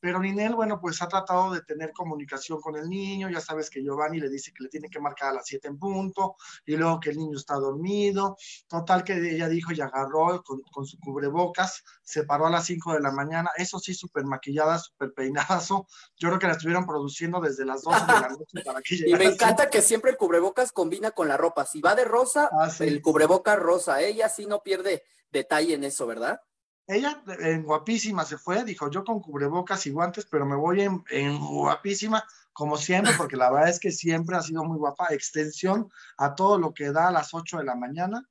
[0.00, 3.82] pero Ninel, bueno, pues ha tratado de tener comunicación con el niño, ya sabes que
[3.82, 7.00] Giovanni le dice que le tiene que marcar a las 7 en punto, y luego
[7.00, 8.36] que el niño está dormido,
[8.68, 13.00] total que ella dijo y agarró con, su cubrebocas, se paró a las 5 de
[13.00, 17.64] la mañana, eso sí, súper maquillada, súper peinadazo, yo creo que la estuvieron produciendo desde
[17.64, 19.24] las 12 de la noche para que llegara.
[19.24, 22.48] Y me encanta que siempre el cubrebocas combina con la ropa, si va de rosa,
[22.52, 26.40] ah, el cubrebocas rosa, ella sí no pierde detalle en eso, ¿verdad?
[26.88, 31.04] Ella en guapísima se fue, dijo yo con cubrebocas y guantes, pero me voy en,
[31.10, 32.24] en, guapísima,
[32.54, 36.58] como siempre, porque la verdad es que siempre ha sido muy guapa, extensión a todo
[36.58, 38.26] lo que da a las 8 de la mañana.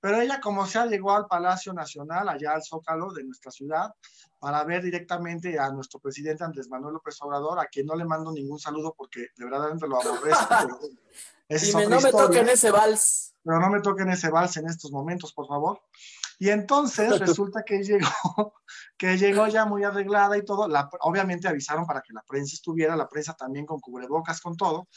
[0.00, 3.92] Pero ella, como sea, llegó al Palacio Nacional, allá al Zócalo de nuestra ciudad,
[4.38, 8.32] para ver directamente a nuestro presidente Andrés Manuel López Obrador, a quien no le mando
[8.32, 10.80] ningún saludo porque de verdad lo aborrezco.
[11.50, 13.34] y no me toquen ese vals.
[13.44, 15.82] Pero no me toquen ese vals en estos momentos, por favor.
[16.38, 18.08] Y entonces resulta que llegó,
[18.98, 20.68] que llegó ya muy arreglada y todo.
[20.68, 24.88] La, obviamente avisaron para que la prensa estuviera, la prensa también con cubrebocas, con todo.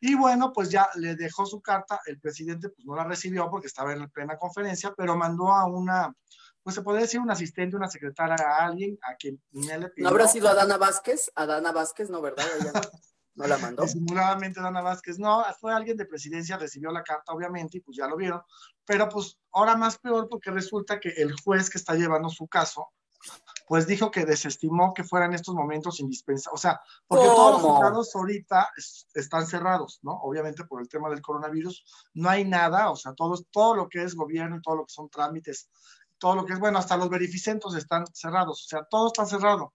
[0.00, 2.00] Y bueno, pues ya le dejó su carta.
[2.06, 6.12] El presidente pues no la recibió porque estaba en plena conferencia, pero mandó a una,
[6.62, 10.04] pues se podría decir un asistente, una secretaria, a alguien a quien le pidió.
[10.04, 11.30] ¿No habrá sido Adana Vázquez?
[11.34, 12.46] Adana Vázquez, no, ¿verdad?
[12.60, 12.72] Ella
[13.38, 13.82] no, la mandó.
[13.84, 18.06] Disimuladamente Adana Vázquez, no, fue alguien de presidencia, recibió la carta, obviamente, y pues ya
[18.06, 18.42] lo vieron.
[18.84, 22.88] Pero pues ahora más peor porque resulta que el juez que está llevando su caso,
[23.66, 26.58] pues dijo que desestimó que fueran estos momentos indispensables.
[26.58, 28.70] O sea, porque todos los juzgados ahorita
[29.14, 30.12] están cerrados, ¿no?
[30.22, 34.02] Obviamente por el tema del coronavirus, no hay nada, o sea, todo, todo lo que
[34.02, 35.68] es gobierno y todo lo que son trámites
[36.18, 39.72] todo lo que es, bueno, hasta los verificentos están cerrados, o sea, todo está cerrado.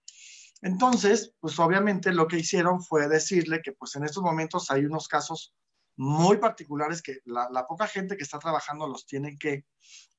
[0.64, 5.10] Entonces, pues obviamente lo que hicieron fue decirle que pues en estos momentos hay unos
[5.10, 5.54] casos
[5.98, 9.66] muy particulares que la, poca gente que está trabajando los tiene que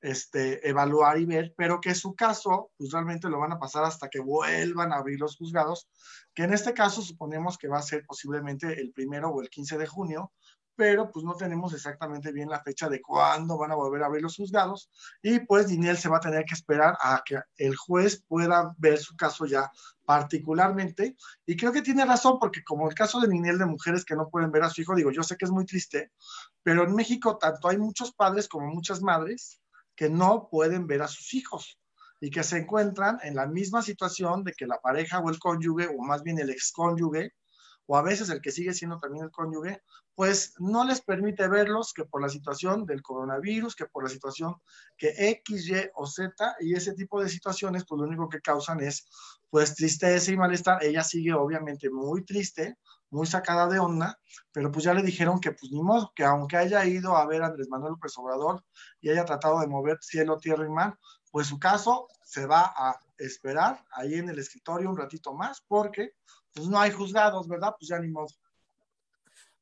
[0.01, 4.07] este, evaluar y ver, pero que su caso, pues realmente lo van a pasar hasta
[4.07, 5.89] que vuelvan a abrir los juzgados,
[6.35, 9.79] que en este caso suponemos que va a ser posiblemente el primero o el 15
[9.79, 10.31] de junio,
[10.75, 14.21] pero pues no tenemos exactamente bien la fecha de cuándo van a volver a abrir
[14.21, 14.89] los juzgados
[15.21, 18.97] y pues Diniel se va a tener que esperar a que el juez pueda ver
[18.97, 19.71] su caso ya
[20.05, 24.15] particularmente y creo que tiene razón porque como el caso de Diniel de mujeres que
[24.15, 26.11] no pueden ver a su hijo, digo, yo sé que es muy triste,
[26.63, 29.61] pero en México tanto hay muchos padres como muchas madres
[29.95, 31.79] que no pueden ver a sus hijos
[32.19, 35.87] y que se encuentran en la misma situación de que la pareja o el cónyuge
[35.87, 37.33] o más bien el excónyuge
[37.87, 39.81] o a veces el que sigue siendo también el cónyuge,
[40.15, 44.55] pues no les permite verlos que por la situación del coronavirus, que por la situación
[44.97, 48.79] que X, Y o Z y ese tipo de situaciones, pues lo único que causan
[48.81, 49.07] es
[49.49, 50.83] pues tristeza y malestar.
[50.83, 52.77] Ella sigue obviamente muy triste,
[53.09, 54.19] muy sacada de onda,
[54.51, 57.43] pero pues ya le dijeron que pues ni modo, que aunque haya ido a ver
[57.43, 58.63] a Andrés Manuel López Obrador
[59.01, 60.97] y haya tratado de mover cielo, tierra y mar,
[61.31, 66.13] pues su caso se va a esperar ahí en el escritorio un ratito más porque
[66.55, 67.75] pues no hay juzgados, ¿verdad?
[67.77, 68.27] Pues ya ni modo.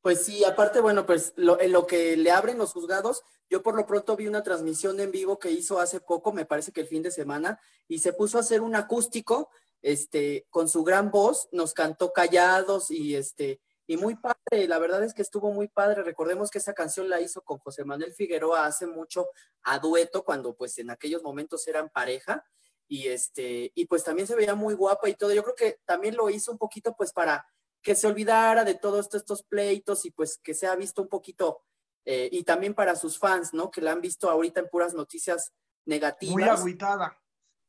[0.02, 3.76] Pues sí, aparte, bueno, pues lo, en lo que le abren los juzgados, yo por
[3.76, 6.88] lo pronto vi una transmisión en vivo que hizo hace poco, me parece que el
[6.88, 9.50] fin de semana, y se puso a hacer un acústico,
[9.82, 15.04] este, con su gran voz, nos cantó callados y este, y muy padre, la verdad
[15.04, 16.04] es que estuvo muy padre.
[16.04, 19.28] Recordemos que esa canción la hizo con José Manuel Figueroa hace mucho
[19.64, 22.46] a dueto, cuando pues en aquellos momentos eran pareja,
[22.94, 25.34] y este, y pues también se veía muy guapa y todo.
[25.34, 27.44] Yo creo que también lo hizo un poquito pues para
[27.82, 31.64] que se olvidara de todos estos pleitos y pues que se ha visto un poquito,
[32.06, 33.72] eh, y también para sus fans, ¿no?
[33.72, 35.52] Que la han visto ahorita en puras noticias
[35.86, 36.36] negativas.
[36.36, 37.20] Muy agüitada.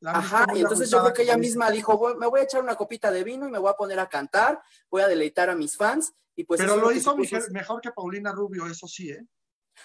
[0.04, 3.10] Ajá, y entonces yo creo que ella misma dijo, me voy a echar una copita
[3.10, 4.60] de vino y me voy a poner a cantar,
[4.90, 6.12] voy a deleitar a mis fans.
[6.36, 9.26] Y pues Pero lo hizo mejor que Paulina Rubio, eso sí, ¿eh?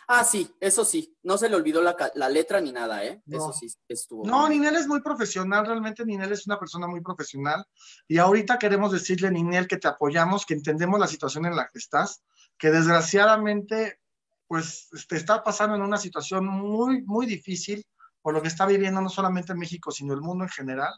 [0.07, 3.21] Ah, sí, eso sí, no se le olvidó la, letra ni nada, ¿eh?
[3.27, 4.25] Eso sí estuvo.
[4.25, 7.65] No, Ninel es muy profesional, realmente Ninel es una persona muy profesional.
[8.07, 11.79] Y ahorita queremos decirle, Ninel, que te apoyamos, que entendemos la situación en la que
[11.79, 12.23] estás,
[12.57, 13.99] que desgraciadamente,
[14.47, 17.85] pues te está pasando en una situación muy, muy difícil
[18.21, 20.93] por lo que está viviendo no solamente México, sino el mundo en general,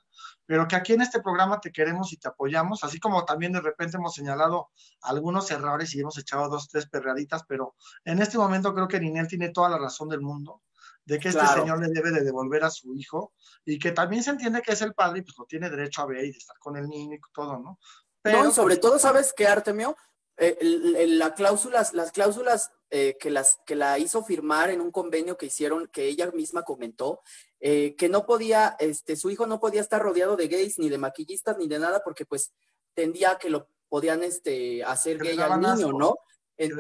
[0.46, 3.62] pero que aquí en este programa te queremos y te apoyamos, así como también de
[3.62, 4.70] repente hemos señalado
[5.02, 9.28] algunos errores y hemos echado dos, tres perreaditas, pero en este momento creo que Ninel
[9.28, 10.62] tiene toda la razón del mundo
[11.06, 13.34] de que este señor le debe de devolver a su hijo
[13.66, 16.06] y que también se entiende que es el padre y pues lo tiene derecho a
[16.06, 17.80] ver y de estar con el niño y todo, ¿no?
[18.22, 19.96] Pero, no, sobre pues, todo, ¿sabes qué, Artemio?
[20.44, 25.38] Eh, la cláusulas, las cláusulas eh, que, las, que la hizo firmar en un convenio
[25.38, 27.22] que hicieron, que ella misma comentó,
[27.60, 30.98] eh, que no podía, este, su hijo no podía estar rodeado de gays, ni de
[30.98, 32.52] maquillistas, ni de nada, porque pues
[32.96, 36.18] tendía que lo podían este, hacer gay al niño, ¿no?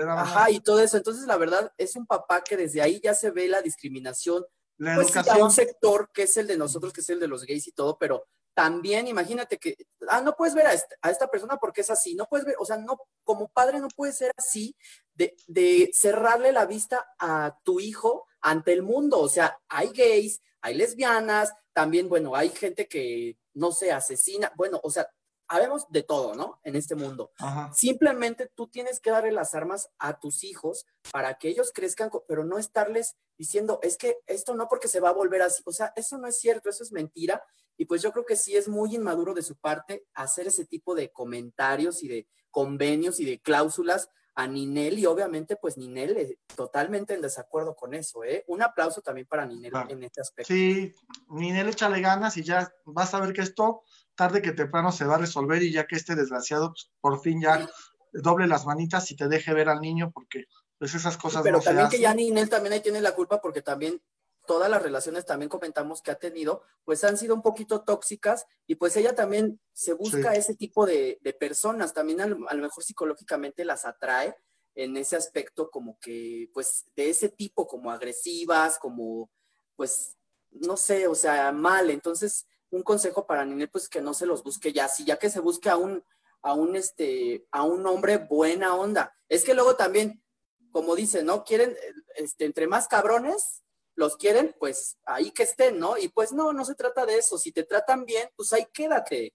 [0.09, 0.97] ajá, y todo eso.
[0.97, 4.43] Entonces, la verdad, es un papá que desde ahí ya se ve la discriminación.
[4.77, 5.43] La pues, educación.
[5.43, 7.99] un sector que es el de nosotros, que es el de los gays y todo,
[7.99, 9.75] pero también imagínate que,
[10.09, 12.55] ah, no puedes ver a esta, a esta, persona porque es así, no puedes ver,
[12.59, 14.75] o sea, no, como padre no puede ser así
[15.13, 20.41] de, de, cerrarle la vista a tu hijo ante el mundo, o sea, hay gays,
[20.61, 25.09] hay lesbianas, también, bueno, hay gente que, no se asesina, bueno, o sea,
[25.47, 26.59] habemos de todo, ¿no?
[26.63, 27.31] En este mundo.
[27.73, 32.45] Simplemente tú tienes que darle las armas a tus hijos para que ellos crezcan, pero
[32.45, 35.61] no estarles diciendo, es que esto no porque se va a volver así.
[35.65, 37.43] O sea, eso no es cierto, eso es mentira.
[37.77, 40.95] Y pues yo creo que sí es muy inmaduro de su parte hacer ese tipo
[40.95, 46.35] de comentarios y de convenios y de cláusulas a Ninel y obviamente pues Ninel es
[46.55, 48.43] totalmente en desacuerdo con eso, ¿eh?
[48.47, 50.53] Un aplauso también para Ninel en este aspecto.
[50.53, 50.93] Sí,
[51.29, 53.83] Ninel échale ganas y ya vas a ver que esto
[54.15, 57.41] tarde que temprano se va a resolver y ya que este desgraciado pues, por fin
[57.41, 57.69] ya
[58.13, 60.45] doble las manitas y te deje ver al niño porque
[60.77, 64.01] pues esas cosas Pero también que ya Ninel también ahí tiene la culpa porque también
[64.45, 68.75] todas las relaciones también comentamos que ha tenido, pues han sido un poquito tóxicas y
[68.75, 73.85] pues ella también se busca ese tipo de, personas, también a lo, mejor psicológicamente las
[73.85, 74.35] atrae
[74.75, 79.29] en ese aspecto como que, pues de ese tipo, como agresivas, como,
[79.75, 80.17] pues,
[80.51, 81.89] no sé, o sea, mal.
[81.89, 85.29] Entonces, un consejo para Ninel, pues que no se los busque ya, si ya que
[85.29, 86.03] se busque a un,
[86.41, 89.13] a un, este, a un hombre buena onda.
[89.27, 90.23] Es que luego también,
[90.71, 91.43] como dicen, ¿no?
[91.43, 91.75] Quieren,
[92.15, 93.60] este, entre más cabrones,
[93.95, 95.97] los quieren, pues ahí que estén, ¿no?
[95.97, 97.37] Y pues no, no se trata de eso.
[97.37, 99.33] Si te tratan bien, pues ahí quédate.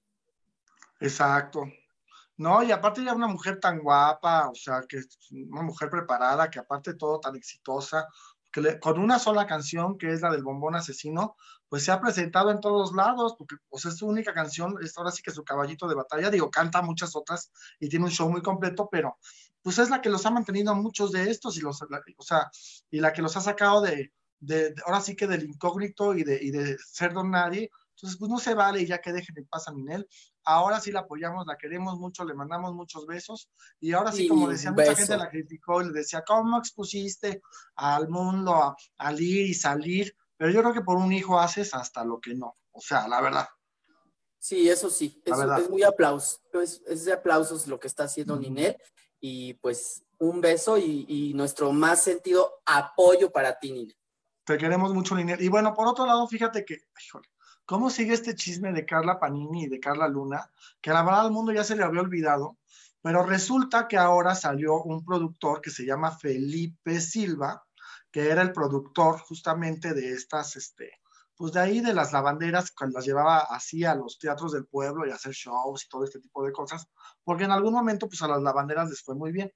[1.00, 1.64] Exacto.
[2.38, 6.58] No, y aparte ya una mujer tan guapa, o sea, que una mujer preparada, que
[6.58, 8.06] aparte de todo tan exitosa,
[8.52, 11.36] que con una sola canción, que es la del bombón asesino,
[11.68, 15.22] pues se ha presentado en todos lados, porque es su única canción, es ahora sí
[15.22, 18.88] que su caballito de batalla, digo, canta muchas otras y tiene un show muy completo,
[18.90, 19.18] pero
[19.62, 22.50] pues es la que los ha mantenido muchos de estos y los, o sea,
[22.90, 26.38] y la que los ha sacado de, de, ahora sí que del incógnito y de,
[26.42, 27.70] y de ser don nadie.
[27.96, 30.06] Entonces, pues no se vale y ya que dejen en paz a Minel.
[30.44, 33.50] Ahora sí la apoyamos, la queremos mucho, le mandamos muchos besos.
[33.80, 37.40] Y ahora sí, como decía, mucha gente la criticó y le decía, ¿cómo expusiste
[37.74, 40.14] al mundo a, ir y salir?
[40.36, 42.56] Pero yo creo que por un hijo haces hasta lo que no.
[42.72, 43.48] O sea, la verdad.
[44.38, 48.36] Sí, eso sí, es, es muy aplauso, es, es, de aplausos lo que está haciendo
[48.36, 48.76] Ninel
[49.18, 53.96] y pues un beso y, y, nuestro más sentido apoyo para ti, Ninel.
[54.46, 55.42] Te queremos mucho, Linier.
[55.42, 57.28] Y bueno, por otro lado, fíjate que, híjole,
[57.64, 60.48] ¿cómo sigue este chisme de Carla Panini y de Carla Luna?
[60.80, 62.56] Que la verdad al mundo ya se le había olvidado,
[63.02, 67.64] pero resulta que ahora salió un productor que se llama Felipe Silva,
[68.12, 70.92] que era el productor justamente de estas, este,
[71.36, 75.08] pues de ahí de las lavanderas, cuando las llevaba así a los teatros del pueblo
[75.08, 76.86] y a hacer shows y todo este tipo de cosas,
[77.24, 79.52] porque en algún momento pues a las lavanderas les fue muy bien.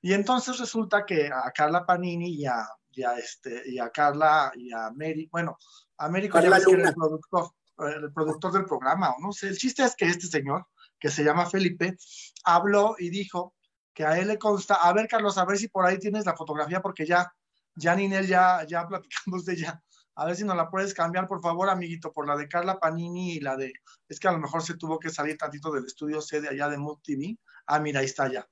[0.00, 4.50] Y entonces resulta que a Carla Panini y a y a, este, y a Carla
[4.56, 5.58] y a Mary, bueno,
[5.98, 10.06] a Mary el productor, el productor del programa, o no sé, el chiste es que
[10.06, 10.66] este señor,
[10.98, 11.96] que se llama Felipe,
[12.44, 13.54] habló y dijo
[13.92, 16.34] que a él le consta, a ver Carlos, a ver si por ahí tienes la
[16.34, 17.30] fotografía, porque ya,
[17.74, 19.82] ya Ninel, ya, ya platicamos de ella,
[20.14, 23.34] a ver si nos la puedes cambiar, por favor, amiguito, por la de Carla Panini
[23.34, 23.72] y la de,
[24.08, 26.70] es que a lo mejor se tuvo que salir tantito del estudio C de allá
[26.70, 28.48] de Mood TV, ah, mira, ahí está ya.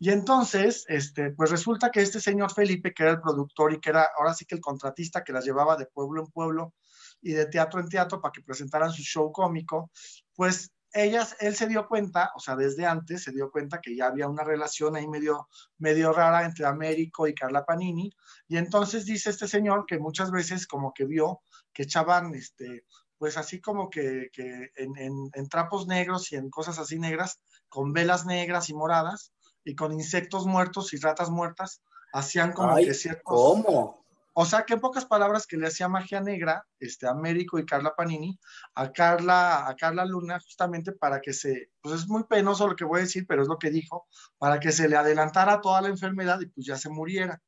[0.00, 3.90] Y entonces, este, pues resulta que este señor Felipe, que era el productor y que
[3.90, 6.74] era ahora sí que el contratista que las llevaba de pueblo en pueblo
[7.22, 9.90] y de teatro en teatro para que presentaran su show cómico,
[10.34, 14.06] pues ellas, él se dio cuenta, o sea, desde antes se dio cuenta que ya
[14.06, 18.12] había una relación ahí medio, medio rara entre Américo y Carla Panini,
[18.46, 21.40] y entonces dice este señor que muchas veces como que vio
[21.72, 22.84] que echaban, este,
[23.18, 27.40] pues así como que, que en, en, en trapos negros y en cosas así negras,
[27.68, 29.32] con velas negras y moradas,
[29.64, 33.22] y con insectos muertos y ratas muertas, hacían como que ciertos...
[33.24, 34.04] ¿Cómo?
[34.36, 37.94] O sea, que en pocas palabras que le hacía magia negra, este, Américo y Carla
[37.94, 38.36] Panini,
[38.74, 42.84] a Carla, a Carla Luna, justamente para que se, pues es muy penoso lo que
[42.84, 45.88] voy a decir, pero es lo que dijo, para que se le adelantara toda la
[45.88, 47.40] enfermedad y pues ya se muriera.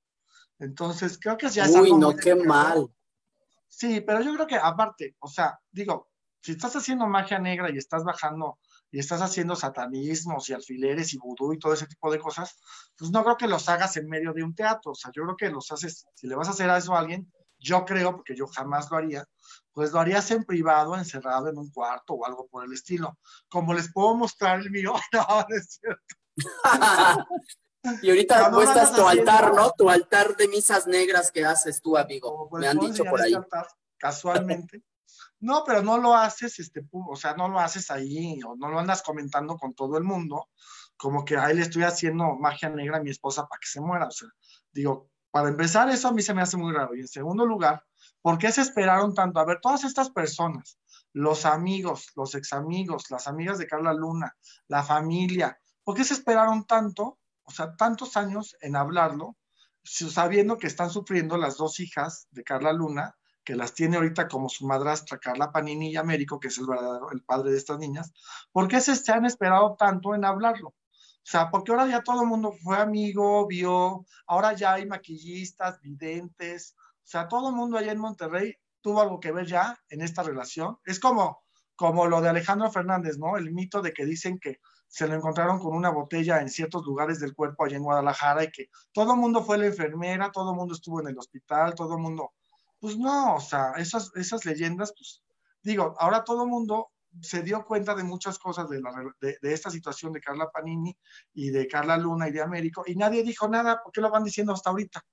[0.61, 2.89] Entonces, creo que ya es Uy, no, qué mal.
[3.67, 6.09] Sí, pero yo creo que aparte, o sea, digo,
[6.41, 11.19] si estás haciendo magia negra y estás bajando y estás haciendo satanismos y alfileres y
[11.19, 12.59] vudú y todo ese tipo de cosas,
[12.97, 14.93] pues no creo que los hagas en medio de un teatro.
[14.93, 17.01] O sea, yo creo que los haces, si le vas a hacer a eso a
[17.01, 19.25] alguien, yo creo, porque yo jamás lo haría,
[19.73, 23.19] pues lo harías en privado, encerrado en un cuarto o algo por el estilo.
[23.49, 26.17] Como les puedo mostrar el mío, no, es cierto.
[28.03, 29.73] y ahorita muestras tu altar, ¿no?
[29.73, 32.49] Tu altar de misas negras que haces tú, amigo.
[32.53, 33.35] Me han dicho por ahí.
[33.99, 34.83] casualmente.
[35.41, 38.79] No, pero no lo haces, este, o sea, no lo haces ahí, o no lo
[38.79, 40.49] andas comentando con todo el mundo,
[40.97, 44.07] como que ahí le estoy haciendo magia negra a mi esposa para que se muera.
[44.07, 44.29] O sea,
[44.73, 46.95] digo, para empezar, eso a mí se me hace muy raro.
[46.95, 47.85] Y en segundo lugar,
[48.23, 49.39] ¿por qué se esperaron tanto?
[49.39, 50.79] A ver, todas estas personas,
[51.13, 54.35] los amigos, los ex amigos, las amigas de Carla Luna,
[54.69, 59.37] la familia, ¿por qué se esperaron tanto, o sea, tantos años en hablarlo,
[59.85, 63.15] sabiendo que están sufriendo las dos hijas de Carla Luna?
[63.47, 67.09] Que las tiene ahorita como su madrastra Carla Panini y Américo, que es el verdadero,
[67.25, 68.13] padre de estas niñas,
[68.51, 70.71] ¿por qué se, han esperado tanto en hablarlo?
[70.71, 75.81] O sea, porque ahora ya todo el mundo fue amigo, vio, ahora ya hay maquillistas,
[75.81, 80.03] videntes, o sea, todo el mundo allá en Monterrey tuvo algo que ver ya en
[80.03, 80.79] esta relación.
[80.85, 81.45] Es como,
[81.77, 83.37] como lo de Alejandro Fernández, ¿no?
[83.37, 87.21] El mito de que dicen que se lo encontraron con una botella en ciertos lugares
[87.21, 90.57] del cuerpo allá en Guadalajara y que todo el mundo fue la enfermera, todo el
[90.57, 92.33] mundo estuvo en el hospital, todo el mundo,
[92.81, 95.23] pues no, o sea, esas, esas leyendas, pues
[95.63, 96.91] digo, ahora todo el mundo
[97.23, 100.97] se dio cuenta de muchas cosas de, la, de, esta situación de Carla Panini
[101.33, 104.25] y de Carla Luna y de Américo, y nadie dijo nada, ¿por qué lo van
[104.25, 105.05] diciendo hasta ahorita?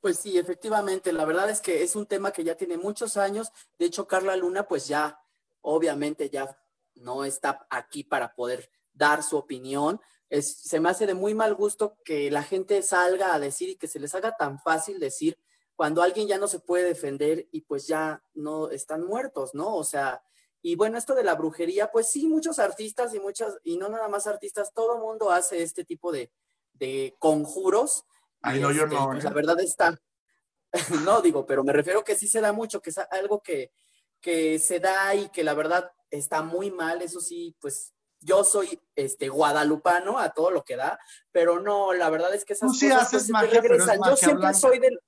[0.00, 3.50] Pues sí, efectivamente, la verdad es que es un tema que ya tiene muchos años,
[3.78, 5.18] de hecho Carla Luna pues ya,
[5.62, 6.58] obviamente ya
[6.96, 10.00] no está aquí para poder dar su opinión.
[10.30, 13.76] Es, se me hace de muy mal gusto que la gente salga a decir y
[13.76, 15.38] que se les haga tan fácil decir
[15.76, 19.74] cuando alguien ya no se puede defender y pues ya no están muertos, ¿no?
[19.76, 20.22] O sea,
[20.62, 24.08] y bueno, esto de la brujería, pues sí, muchos artistas y muchas, y no nada
[24.08, 26.32] más artistas, todo mundo hace este tipo de,
[26.72, 28.04] de conjuros.
[28.40, 29.06] Ay, no, yo este, no.
[29.08, 29.28] pues, ¿eh?
[29.28, 30.00] la verdad está,
[31.04, 33.72] no digo, pero me refiero que sí se da mucho, que es algo que,
[34.20, 38.80] que se da y que la verdad está muy mal, eso sí, pues yo soy
[38.96, 40.98] este guadalupano a todo lo que da,
[41.30, 44.00] pero no, la verdad es que esas Tú sí cosas haces pues, pero es regresan.
[44.06, 44.58] Yo siempre blanca.
[44.58, 44.98] soy del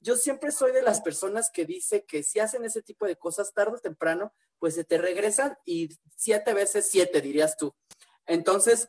[0.00, 3.52] yo siempre soy de las personas que dice que si hacen ese tipo de cosas
[3.52, 7.74] tarde o temprano, pues se te regresan y siete veces siete, dirías tú.
[8.26, 8.88] Entonces,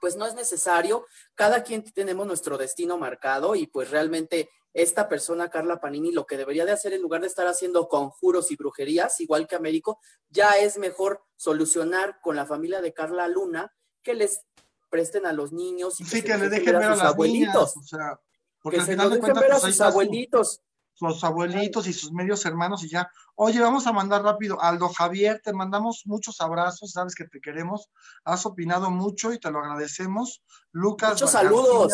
[0.00, 1.06] pues no es necesario.
[1.34, 6.36] Cada quien tenemos nuestro destino marcado y pues realmente esta persona, Carla Panini, lo que
[6.36, 10.58] debería de hacer en lugar de estar haciendo conjuros y brujerías, igual que Américo, ya
[10.58, 14.42] es mejor solucionar con la familia de Carla Luna que les
[14.88, 17.76] presten a los niños y Sí, que le los dejen ver a las abuelitos.
[17.76, 18.20] niñas, o sea,
[18.60, 20.60] porque Que al se final de cuentas, ver a pues, sus su- abuelitos.
[20.94, 23.10] sus abuelitos y sus medios hermanos y ya.
[23.34, 24.60] Oye, vamos a mandar rápido.
[24.60, 27.88] Aldo Javier, te mandamos muchos abrazos, sabes que te queremos.
[28.24, 30.42] Has opinado mucho y te lo agradecemos.
[30.72, 31.92] Lucas Muchos García, saludos.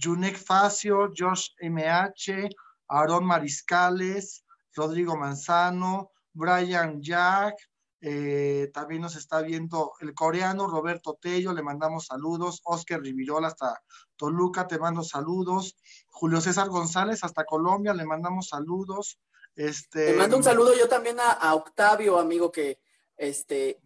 [0.00, 2.50] Junek Facio, Josh MH,
[2.88, 4.44] Aarón Mariscales,
[4.74, 7.54] Rodrigo Manzano, Brian Jack,
[8.00, 13.80] eh, también nos está viendo el coreano Roberto Tello, le mandamos saludos, Oscar Rivirola hasta
[14.24, 15.76] Toluca, te mando saludos,
[16.08, 19.20] Julio César González hasta Colombia, le mandamos saludos.
[19.54, 22.80] Este, Te mando un saludo yo también a, a Octavio, amigo, que
[23.18, 23.82] este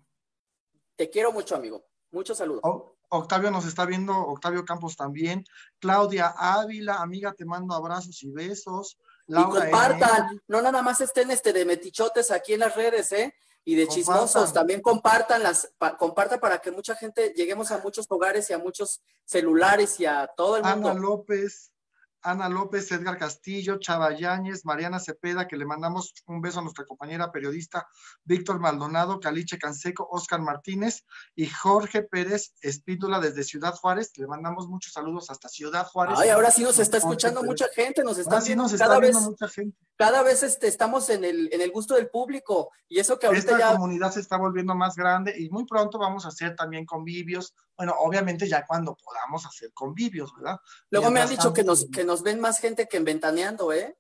[0.95, 1.85] te quiero mucho, amigo.
[2.13, 2.63] Muchos saludos.
[3.09, 5.43] Octavio nos está viendo, Octavio Campos también,
[5.81, 8.97] Claudia Ávila, amiga, te mando abrazos y besos.
[9.27, 10.41] y compartan, N.
[10.47, 13.35] no nada más estén este de metichotes aquí en las redes, ¿eh?
[13.65, 13.97] Y de Compartan.
[14.25, 18.55] chismosos, también compartan las, pa- compartan para que mucha gente lleguemos a muchos hogares y
[18.55, 20.89] a muchos celulares y a todo el mundo.
[20.91, 21.71] Ana López,
[22.23, 26.85] Ana López, Edgar Castillo, Chava Yáñez, Mariana Cepeda, que le mandamos un beso a nuestra
[26.85, 27.87] compañera periodista
[28.25, 31.05] Víctor Maldonado, Caliche Canseco, Oscar Martínez
[31.37, 34.13] y Jorge Pérez Espíndola desde Ciudad Juárez.
[34.17, 36.19] Le mandamos muchos saludos hasta Ciudad Juárez.
[36.19, 37.51] Ay, ahora sí nos está Jorge escuchando Pérez.
[37.51, 39.79] mucha gente, nos Ahora están sí viendo nos está cada viendo vez, mucha gente.
[39.99, 42.71] Cada vez este, estamos en el, en el gusto del público.
[42.89, 45.99] Y eso que ahorita Esta ya comunidad se está volviendo más grande y muy pronto
[45.99, 47.53] vamos a hacer también convivios.
[47.77, 50.61] Bueno, obviamente ya cuando podamos hacer convivios, ¿verdad?
[50.91, 53.99] Luego me han dicho que nos, que nos ven más gente que en Ventaneando, ¿eh?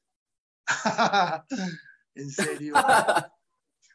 [2.14, 2.74] en serio.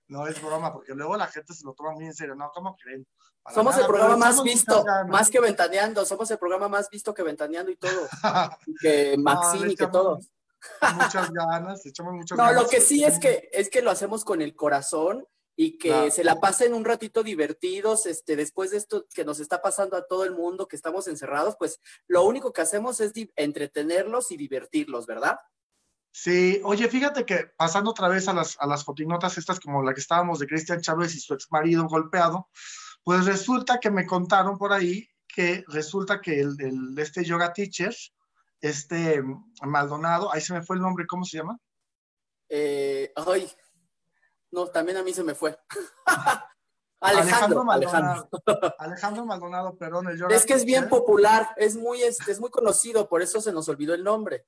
[0.06, 2.36] No es broma, porque luego la gente se lo toma muy en serio.
[2.36, 3.08] No, ¿cómo creen?
[3.41, 7.14] Para Somos nada, el programa más visto, más que Ventaneando, somos el programa más visto
[7.14, 8.08] que Ventaneando y todo,
[8.82, 10.20] que Maxine y que todo.
[10.95, 12.64] Muchas ganas, le echamos muchas No, ganas.
[12.64, 16.11] lo que sí es que es que lo hacemos con el corazón y que Claro.
[16.11, 20.07] se la pasen un ratito divertidos, este, después de esto que nos está pasando a
[20.07, 25.05] todo el mundo, que estamos encerrados, pues lo único que hacemos es entretenerlos y divertirlos,
[25.05, 25.38] ¿verdad?
[26.11, 29.93] Sí, oye, fíjate que pasando otra vez a las, a las fotinotas estas como la
[29.93, 32.49] que estábamos de Cristian Chávez y su ex marido golpeado,
[33.03, 37.95] pues resulta que me contaron por ahí que resulta que el, el- este yoga teacher,
[38.64, 39.22] este
[39.61, 41.59] Maldonado, ahí se me fue el nombre, ¿cómo se llama?
[42.47, 43.51] Eh, ay,
[44.51, 45.57] no, también a mí se me fue.
[47.01, 48.30] Alejandro, Alejandro.
[48.30, 48.30] Maldonado.
[48.80, 53.09] Alejandro Maldonado, perdón, el Es que es bien popular, es muy, este, es muy conocido,
[53.09, 54.45] por eso se nos olvidó el nombre.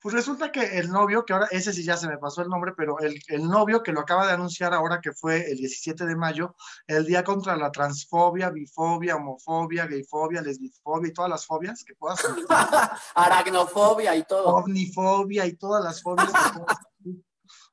[0.00, 2.72] Pues resulta que el novio, que ahora ese sí ya se me pasó el nombre,
[2.76, 6.14] pero el, el novio que lo acaba de anunciar ahora que fue el 17 de
[6.14, 6.54] mayo,
[6.86, 12.20] el día contra la transfobia, bifobia, homofobia, gayfobia, lesbifobia y todas las fobias que puedas
[13.14, 14.44] Aracnofobia y todo.
[14.56, 16.30] ovnifobia y todas las fobias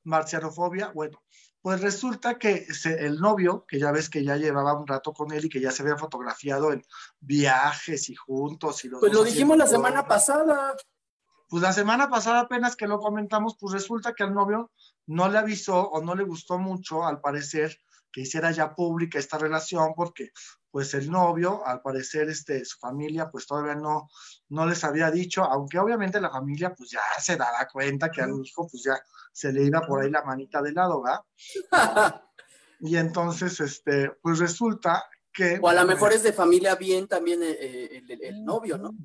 [0.04, 1.22] marcianofobia, bueno,
[1.62, 5.32] pues resulta que se- el novio, que ya ves que ya llevaba un rato con
[5.32, 6.84] él y que ya se había fotografiado en
[7.20, 10.10] viajes y juntos y los Pues lo dijimos la haciendo semana todo.
[10.10, 10.76] pasada.
[11.52, 14.72] Pues la semana pasada apenas que lo comentamos, pues resulta que al novio
[15.06, 17.78] no le avisó o no le gustó mucho, al parecer,
[18.10, 20.32] que hiciera ya pública esta relación porque
[20.70, 24.08] pues el novio, al parecer, este, su familia, pues todavía no,
[24.48, 28.32] no les había dicho, aunque obviamente la familia, pues ya se daba cuenta que al
[28.42, 28.98] hijo, pues ya
[29.34, 31.20] se le iba por ahí la manita de lado, ¿verdad?
[32.80, 35.60] y entonces, este, pues resulta que...
[35.62, 38.96] O a lo mejor es de familia bien también eh, eh, el, novio, ¿no?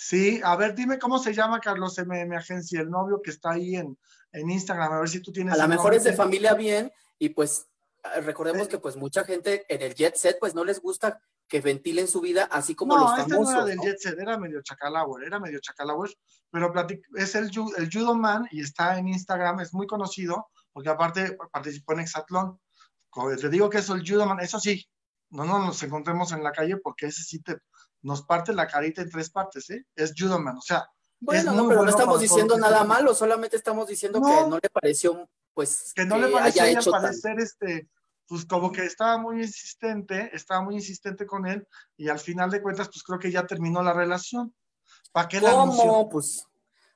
[0.00, 3.74] Sí, a ver, dime cómo se llama Carlos MM Agencia, el novio que está ahí
[3.74, 3.98] en,
[4.32, 5.54] en Instagram, a ver si tú tienes...
[5.54, 7.66] A lo mejor es de familia bien y pues
[8.04, 11.60] Ah, recordemos que pues mucha gente en el jet set pues no les gusta que
[11.60, 13.28] ventilen su vida así como los famosos.
[13.28, 16.10] No, este no era del jet set, era medio chacalauer, era medio chacalauer,
[16.50, 16.72] pero
[17.16, 21.94] es el, el Judo Man y está en Instagram, es muy conocido, porque aparte participó
[21.94, 22.60] en Exatlón.
[23.40, 24.86] Te digo que es el Judo Man, eso sí,
[25.30, 27.58] no, no nos encontremos en la calle porque ese sí te,
[28.02, 29.86] nos parte la carita en tres partes, ¿eh?
[29.94, 30.88] Es Judo Man, o sea.
[31.20, 35.28] Bueno, no, pero no estamos diciendo nada malo, solamente estamos diciendo que no le pareció
[35.58, 37.88] pues que no le pareció haya hecho parecer este
[38.28, 42.62] pues como que estaba muy insistente, estaba muy insistente con él y al final de
[42.62, 44.54] cuentas pues creo que ya terminó la relación.
[45.10, 46.08] ¿Para qué la ¿Cómo?
[46.08, 46.46] Pues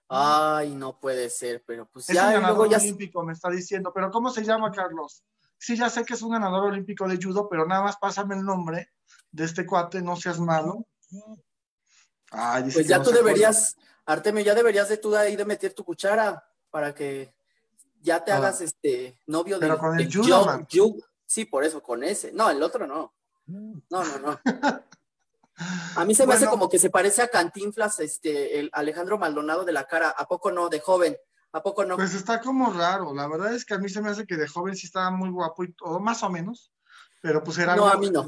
[0.08, 2.76] ay, no puede ser, pero pues es ya un ganador ya...
[2.76, 5.24] olímpico me está diciendo, pero ¿cómo se llama Carlos?
[5.58, 8.44] Sí, ya sé que es un ganador olímpico de judo, pero nada más pásame el
[8.44, 8.92] nombre
[9.32, 10.86] de este cuate, no seas malo.
[12.30, 16.44] Ay, pues ya tú deberías, Artemio, ya deberías de tú ahí de meter tu cuchara
[16.70, 17.34] para que
[18.00, 20.66] ya te hagas este novio de, con el judo,
[21.26, 22.30] Sí, por eso, con ese.
[22.32, 23.14] No, el otro no.
[23.46, 24.40] No, no, no.
[25.96, 29.64] A mí se me hace como que se parece a Cantinflas, este, el Alejandro Maldonado
[29.64, 30.10] de la cara.
[30.10, 30.68] ¿A poco no?
[30.68, 31.16] De joven.
[31.52, 31.96] ¿A poco no?
[31.96, 33.14] Pues está como raro.
[33.14, 35.30] La verdad es que a mí se me hace que de joven sí estaba muy
[35.30, 36.72] guapo y todo, más o menos.
[37.20, 38.26] Pero pues era no, a mí no.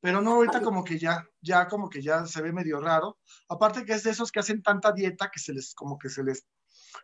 [0.00, 3.18] Pero no, ahorita como que ya, ya como que ya se ve medio raro.
[3.48, 6.22] Aparte que es de esos que hacen tanta dieta que se les, como que se
[6.22, 6.46] les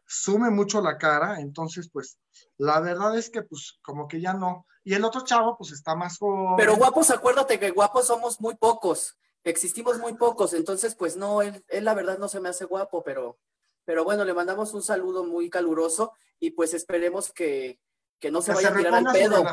[0.07, 2.19] sume mucho la cara, entonces pues
[2.57, 4.67] la verdad es que pues como que ya no.
[4.85, 6.57] Y el otro chavo pues está más joven.
[6.57, 11.65] Pero guapos, acuérdate que guapos somos muy pocos, existimos muy pocos, entonces pues no, él,
[11.69, 13.39] la verdad no se me hace guapo, pero,
[13.85, 17.81] pero bueno, le mandamos un saludo muy caluroso y pues esperemos que,
[18.19, 19.45] que no se vaya a tirar al pedo,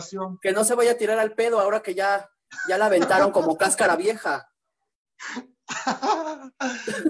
[0.41, 2.29] que no se vaya a tirar al pedo ahora que ya,
[2.67, 4.47] ya la aventaron como cáscara vieja.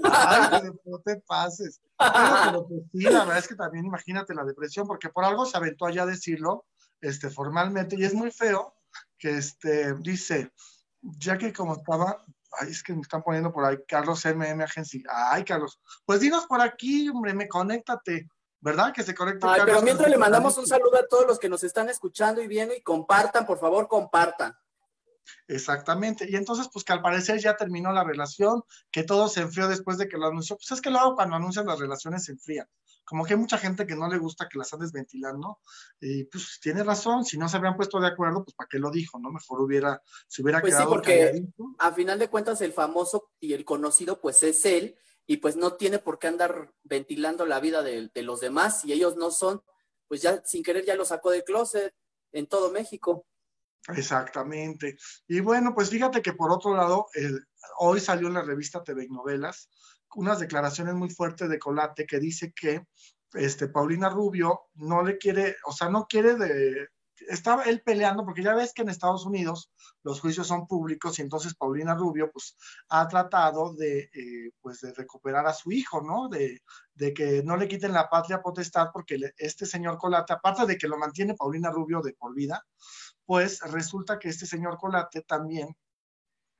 [0.02, 1.80] Ay, no te pases.
[1.98, 5.86] Pero, sí, la verdad es que también imagínate la depresión, porque por algo se aventó
[5.86, 6.66] allá a decirlo
[7.00, 8.74] este, formalmente, y es muy feo
[9.18, 10.52] que este, dice,
[11.00, 12.24] ya que como estaba,
[12.60, 16.46] ay, es que me están poniendo por ahí, Carlos MM Agency, ay, Carlos, pues dinos
[16.46, 18.28] por aquí, hombre, me conéctate.
[18.64, 18.92] ¿verdad?
[18.92, 19.52] Que se conecta.
[19.52, 22.46] Ay, pero mientras le mandamos un saludo a todos los que nos están escuchando y
[22.46, 24.56] viendo y compartan, por favor, compartan.
[25.48, 26.26] Exactamente.
[26.28, 29.98] Y entonces, pues que al parecer ya terminó la relación, que todo se enfrió después
[29.98, 30.56] de que lo anunció.
[30.56, 32.66] Pues es que luego cuando anuncian las relaciones se enfrían.
[33.04, 35.58] Como que hay mucha gente que no le gusta que las andes ventilando.
[36.00, 38.90] Y pues tiene razón, si no se habían puesto de acuerdo, pues para qué lo
[38.90, 39.30] dijo, ¿no?
[39.30, 40.88] Mejor hubiera, se hubiera pues quedado.
[40.88, 41.44] Sí, porque
[41.78, 44.96] a final de cuentas el famoso y el conocido, pues es él,
[45.26, 48.92] y pues no tiene por qué andar ventilando la vida de, de los demás, y
[48.92, 49.62] ellos no son,
[50.06, 51.94] pues ya sin querer ya lo sacó del closet
[52.32, 53.26] en todo México.
[53.88, 54.96] Exactamente.
[55.26, 57.06] Y bueno, pues fíjate que por otro lado,
[57.78, 59.68] hoy salió en la revista TV Novelas
[60.14, 62.86] unas declaraciones muy fuertes de Colate que dice que
[63.32, 66.88] este, Paulina Rubio no le quiere, o sea, no quiere de,
[67.28, 69.70] estaba él peleando, porque ya ves que en Estados Unidos
[70.02, 72.56] los juicios son públicos y entonces Paulina Rubio pues
[72.88, 76.28] ha tratado de, eh, pues, de recuperar a su hijo, ¿no?
[76.28, 76.60] De,
[76.94, 80.88] de, que no le quiten la patria potestad porque este señor Colate, aparte de que
[80.88, 82.64] lo mantiene Paulina Rubio de por vida,
[83.32, 85.74] pues resulta que este señor Colate también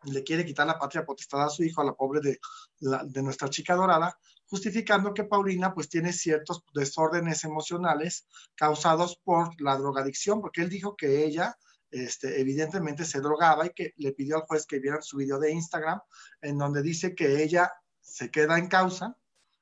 [0.04, 2.40] le quiere quitar la patria potestad a su hijo, a la pobre de,
[2.78, 9.76] de nuestra chica dorada, justificando que Paulina pues tiene ciertos desórdenes emocionales causados por la
[9.76, 11.58] drogadicción, porque él dijo que ella
[11.90, 15.52] este, evidentemente se drogaba y que le pidió al juez que vieran su video de
[15.52, 16.00] Instagram,
[16.40, 17.70] en donde dice que ella
[18.00, 19.14] se queda en causa,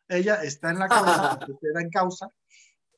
[0.06, 2.28] ella está en la causa, se queda en causa,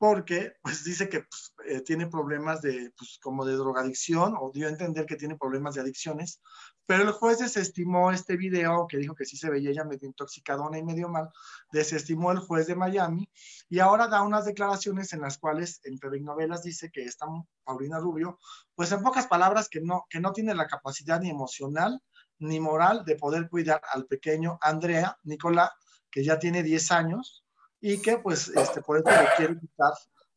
[0.03, 4.67] porque pues dice que pues, eh, tiene problemas de, pues, como de drogadicción, o dio
[4.67, 6.43] a entender que tiene problemas de adicciones,
[6.87, 10.77] pero el juez desestimó este video, que dijo que sí se veía ella medio intoxicadona
[10.77, 11.29] y medio mal,
[11.71, 13.31] desestimó el juez de Miami,
[13.69, 17.27] y ahora da unas declaraciones en las cuales, entre novelas, dice que esta
[17.63, 18.41] Paulina Rubio,
[18.75, 22.03] pues en pocas palabras, que no, que no tiene la capacidad ni emocional
[22.41, 25.71] ni moral de poder cuidar al pequeño Andrea Nicolás,
[26.11, 27.42] que ya tiene 10 años,
[27.83, 29.93] y que pues este, por eso le quiere quitar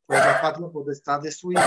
[0.05, 1.61] pues, la patria potestad de su hijo.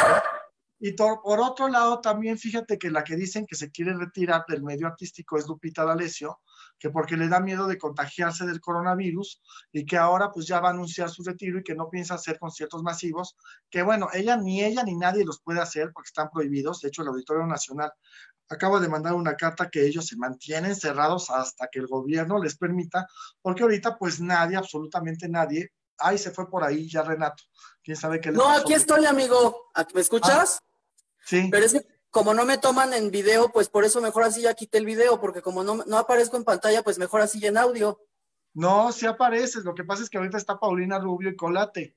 [0.80, 4.62] Y por otro lado, también fíjate que la que dicen que se quiere retirar del
[4.62, 6.40] medio artístico es Lupita D'Alessio,
[6.78, 10.68] que porque le da miedo de contagiarse del coronavirus y que ahora pues ya va
[10.68, 13.36] a anunciar su retiro y que no piensa hacer conciertos masivos,
[13.70, 16.80] que bueno, ella ni ella ni nadie los puede hacer porque están prohibidos.
[16.80, 17.92] De hecho, el Auditorio Nacional
[18.48, 22.56] acaba de mandar una carta que ellos se mantienen cerrados hasta que el gobierno les
[22.56, 23.06] permita,
[23.42, 27.42] porque ahorita pues nadie, absolutamente nadie, ay, se fue por ahí ya Renato,
[27.82, 30.60] quién sabe qué le No, aquí estoy, amigo, ¿me escuchas?
[30.60, 30.66] Ah,
[31.24, 31.48] sí.
[31.50, 34.54] Pero es que como no me toman en video, pues por eso mejor así ya
[34.54, 38.00] quité el video, porque como no, no aparezco en pantalla, pues mejor así en audio.
[38.54, 41.96] No, sí apareces, lo que pasa es que ahorita está Paulina Rubio y Colate.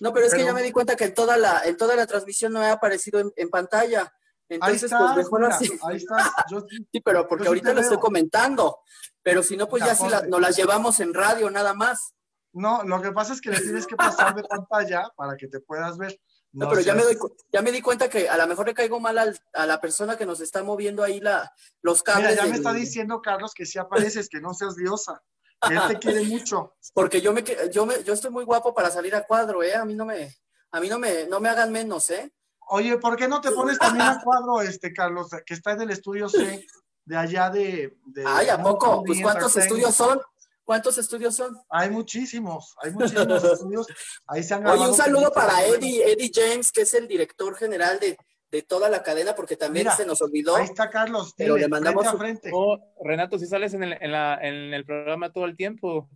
[0.00, 2.06] No, pero es que ya me di cuenta que en toda la, en toda la
[2.06, 4.12] transmisión no he aparecido en pantalla.
[4.48, 5.78] Entonces, pues mejor así.
[5.82, 6.16] Ahí está.
[6.92, 8.80] sí, pero porque ahorita lo estoy comentando.
[9.22, 12.14] Pero si no, pues ya, si la, nos las llevamos en radio, nada más.
[12.52, 15.60] No, lo que pasa es que le tienes que pasar de pantalla para que te
[15.60, 16.18] puedas ver.
[16.52, 17.16] No, pero ya me, doy,
[17.52, 19.18] ya me di cuenta que a lo mejor le caigo mal
[19.52, 22.30] a la persona que nos está moviendo ahí la, los cables.
[22.30, 25.22] Mira, ya me está diciendo Carlos que si apareces, que no seas diosa.
[25.70, 26.74] Él te quiere mucho.
[26.94, 29.74] Porque yo me, yo me, yo estoy muy guapo para salir a cuadro, ¿eh?
[29.74, 30.34] A mí no me,
[30.72, 32.32] a mí no me, no me hagan menos, ¿eh?
[32.70, 35.90] Oye, ¿por qué no te pones también a cuadro, este, Carlos, que está en el
[35.90, 36.66] estudio C,
[37.04, 37.98] de allá de...
[38.04, 39.02] de Ay, ¿a poco?
[39.04, 40.20] Pues ¿cuántos estudios son?
[40.68, 41.56] ¿Cuántos estudios son?
[41.70, 43.86] Hay muchísimos, hay muchísimos estudios.
[44.26, 44.66] Ahí se han.
[44.66, 48.18] Oye, un saludo para Eddie, Eddie James, que es el director general de,
[48.50, 50.56] de toda la cadena, porque también se nos olvidó.
[50.56, 52.50] Ahí está Carlos, pero le mandamos frente, a frente.
[52.52, 56.10] Oh, Renato, si sales en el, en, la, en el programa todo el tiempo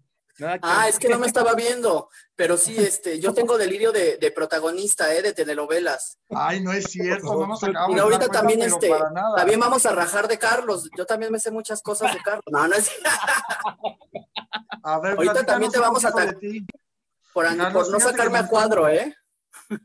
[0.63, 4.31] ah, es que no me estaba viendo, pero sí, este, yo tengo delirio de, de
[4.31, 5.23] protagonista, ¿eh?
[5.23, 6.19] De telenovelas.
[6.31, 8.91] Ay, no es cierto, no nos acabamos Y ahorita también, este,
[9.37, 10.89] también vamos a rajar de Carlos.
[10.97, 12.45] Yo también me sé muchas cosas de Carlos.
[12.51, 12.91] No, no es
[14.83, 16.37] A ver, ahorita también te vamos a atacar.
[17.33, 19.17] Por, por no sacarme a cuadro, ¿eh?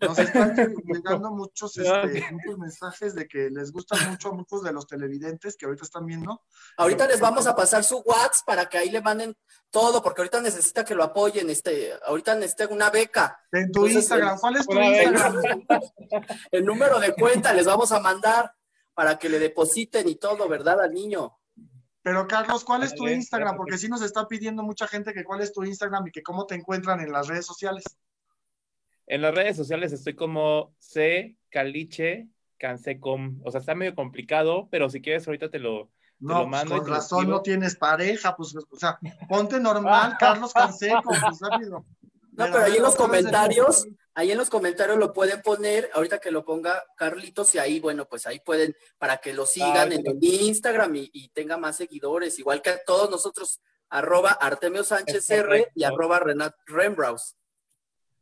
[0.02, 0.56] Nos están
[0.86, 5.56] llegando muchos, este, muchos mensajes de que les gustan mucho a muchos de los televidentes
[5.56, 6.44] que ahorita están viendo.
[6.78, 9.36] Ahorita les vamos a pasar su WhatsApp para que ahí le manden
[9.70, 11.50] todo, porque ahorita necesita que lo apoyen.
[11.50, 13.40] Este, ahorita necesita una beca.
[13.52, 15.42] En tu Instagram, ¿cuál es tu Instagram?
[16.52, 18.54] El número de cuenta les vamos a mandar
[18.94, 20.82] para que le depositen y todo, ¿verdad?
[20.82, 21.38] Al niño.
[22.08, 23.58] Pero Carlos, ¿cuál es tu Instagram?
[23.58, 26.46] Porque sí nos está pidiendo mucha gente que cuál es tu Instagram y que cómo
[26.46, 27.84] te encuentran en las redes sociales.
[29.08, 32.28] En las redes sociales estoy como C Caliche
[32.58, 33.42] Cansecom.
[33.44, 35.90] O sea, está medio complicado, pero si quieres ahorita te lo,
[36.20, 36.78] no, pues, mando.
[36.78, 39.00] con razón no tienes pareja, pues, o sea,
[39.30, 41.86] ponte normal, Carlos Canseco, pues rápido.
[42.32, 46.30] No, pero ahí en los comentarios, ahí en los comentarios lo pueden poner, ahorita que
[46.30, 50.96] lo ponga Carlitos, y ahí, bueno, pues ahí pueden, para que lo sigan en Instagram
[50.96, 56.20] y, tenga más seguidores, igual que a todos nosotros, arroba Artemio Sánchez R y arroba
[56.20, 57.37] Renat Rembraus.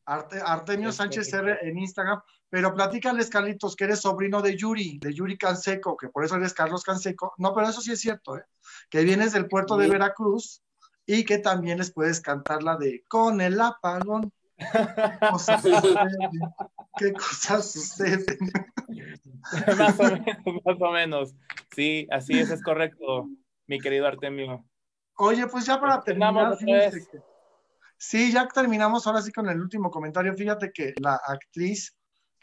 [0.05, 5.37] Artemio Sánchez R en Instagram, pero platícales, Carlitos, que eres sobrino de Yuri, de Yuri
[5.37, 7.33] Canseco, que por eso eres Carlos Canseco.
[7.37, 8.45] No, pero eso sí es cierto, ¿eh?
[8.89, 10.61] que vienes del puerto de Veracruz
[11.05, 14.31] y que también les puedes cantar la de Con el apagón.
[16.97, 18.51] ¿Qué cosas suceden?
[19.77, 21.35] más o menos, más o menos.
[21.75, 23.27] Sí, así es, es correcto,
[23.67, 24.65] mi querido Artemio.
[25.17, 26.57] Oye, pues ya para terminar,
[27.97, 30.35] Sí, ya terminamos ahora sí con el último comentario.
[30.35, 31.95] Fíjate que la actriz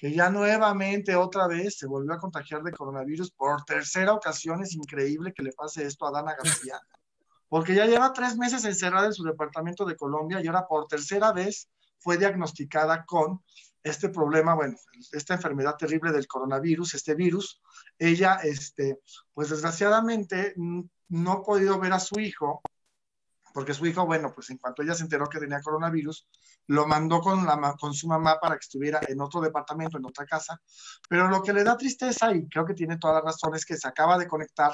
[0.02, 4.74] que ya nuevamente otra vez se volvió a contagiar de coronavirus por tercera ocasión, es
[4.74, 6.80] increíble que le pase esto a Dana García,
[7.48, 11.32] porque ya lleva tres meses encerrada en su departamento de Colombia y ahora por tercera
[11.32, 11.68] vez
[12.00, 13.44] fue diagnosticada con
[13.84, 14.76] este problema, bueno,
[15.12, 17.60] esta enfermedad terrible del coronavirus, este virus.
[17.96, 18.98] Ella, este,
[19.32, 22.60] pues desgraciadamente no ha podido ver a su hijo
[23.52, 26.26] porque su hijo, bueno, pues en cuanto ella se enteró que tenía coronavirus,
[26.68, 30.26] lo mandó con, la, con su mamá para que estuviera en otro departamento, en otra
[30.26, 30.60] casa.
[31.08, 33.76] Pero lo que le da tristeza, y creo que tiene toda la razón, es que
[33.76, 34.72] se acaba de conectar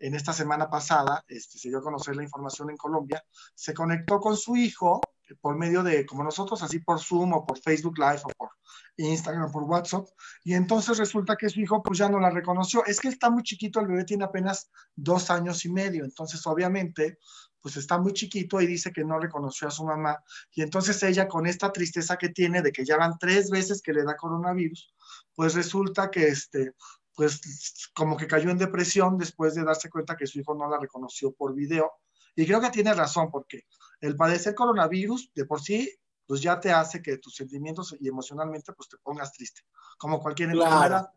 [0.00, 3.22] en esta semana pasada, este, se dio a conocer la información en Colombia,
[3.54, 5.00] se conectó con su hijo
[5.40, 8.50] por medio de, como nosotros, así por Zoom o por Facebook Live o por
[8.96, 10.06] Instagram, por WhatsApp,
[10.44, 12.84] y entonces resulta que su hijo pues ya no la reconoció.
[12.84, 17.18] Es que está muy chiquito, el bebé tiene apenas dos años y medio, entonces obviamente
[17.60, 20.22] pues está muy chiquito y dice que no reconoció a su mamá.
[20.52, 23.92] Y entonces ella con esta tristeza que tiene de que ya van tres veces que
[23.92, 24.94] le da coronavirus,
[25.34, 26.72] pues resulta que este,
[27.14, 30.78] pues como que cayó en depresión después de darse cuenta que su hijo no la
[30.78, 31.92] reconoció por video.
[32.36, 33.64] Y creo que tiene razón porque
[34.00, 35.92] el padecer coronavirus de por sí
[36.28, 39.62] pues ya te hace que tus sentimientos y emocionalmente pues te pongas triste,
[39.96, 41.10] como cualquier enfermedad.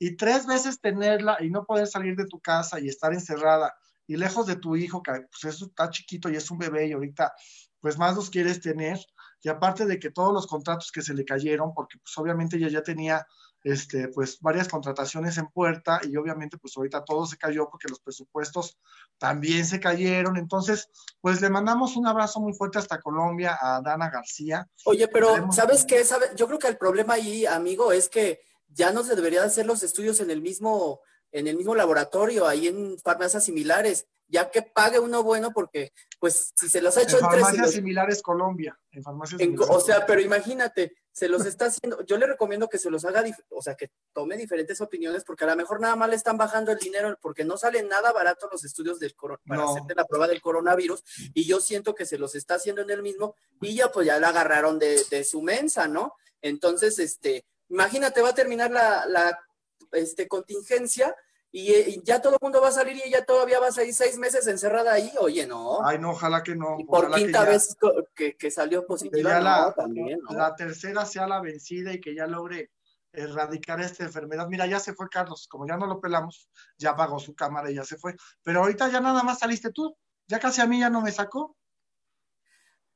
[0.00, 3.74] Y tres veces tenerla y no poder salir de tu casa y estar encerrada
[4.08, 6.92] y lejos de tu hijo, que pues eso está chiquito y es un bebé y
[6.92, 7.32] ahorita
[7.80, 8.98] pues más los quieres tener,
[9.40, 12.68] y aparte de que todos los contratos que se le cayeron, porque pues obviamente ella
[12.68, 13.24] ya tenía
[13.62, 18.00] este, pues varias contrataciones en puerta y obviamente pues ahorita todo se cayó porque los
[18.00, 18.78] presupuestos
[19.18, 20.36] también se cayeron.
[20.36, 20.88] Entonces,
[21.20, 24.68] pues le mandamos un abrazo muy fuerte hasta Colombia a Dana García.
[24.84, 26.04] Oye, pero ¿sabes qué?
[26.04, 26.26] ¿Sabe?
[26.36, 29.82] Yo creo que el problema ahí, amigo, es que ya no se debería hacer los
[29.82, 31.00] estudios en el mismo
[31.32, 36.52] en el mismo laboratorio, ahí en farmacias similares ya que pague uno bueno, porque pues
[36.54, 40.94] si se los ha hecho en, farmacias similares Colombia, en farmacias O sea, pero imagínate,
[41.10, 44.36] se los está haciendo, yo le recomiendo que se los haga, o sea, que tome
[44.36, 47.56] diferentes opiniones, porque a lo mejor nada más le están bajando el dinero, porque no
[47.56, 49.14] salen nada barato los estudios del
[49.46, 51.02] para hacerte la prueba del coronavirus,
[51.34, 54.20] y yo siento que se los está haciendo en el mismo, y ya pues ya
[54.20, 56.14] la agarraron de, de su mensa, ¿no?
[56.42, 59.40] Entonces, este, imagínate, va a terminar la, la
[59.92, 61.14] este, contingencia,
[61.50, 63.94] eh, y, ya todo el mundo va a salir y ella todavía va a salir
[63.94, 65.84] seis meses encerrada ahí, oye, no.
[65.84, 66.76] Ay, no, ojalá que no.
[66.86, 67.76] por quinta vez
[68.14, 72.70] que, salió positiva, la, también, la tercera sea la vencida y que ya logre
[73.12, 74.46] erradicar esta enfermedad.
[74.48, 77.76] Mira, ya se fue Carlos, como ya no lo pelamos, ya apagó su cámara y
[77.76, 78.14] ya se fue.
[78.42, 81.56] Pero ahorita ya nada más saliste tú, ya casi a mí ya no me sacó.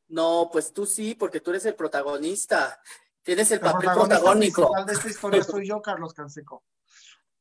[0.08, 2.80] No, pues tú sí, porque tú eres el protagonista.
[3.22, 4.70] Tienes el, papel protagónico.
[4.84, 6.62] de esta historia soy yo, Carlos Canseco.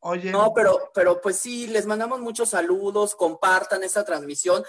[0.01, 0.31] Oye.
[0.31, 4.63] No, pero, pero pues sí, les mandamos muchos saludos, compartan esta transmisión.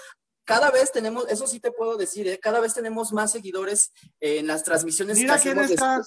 [0.45, 2.39] Cada vez tenemos, eso sí te puedo decir, ¿eh?
[2.39, 5.17] cada vez tenemos más seguidores en las transmisiones.
[5.17, 6.01] Mira quién está,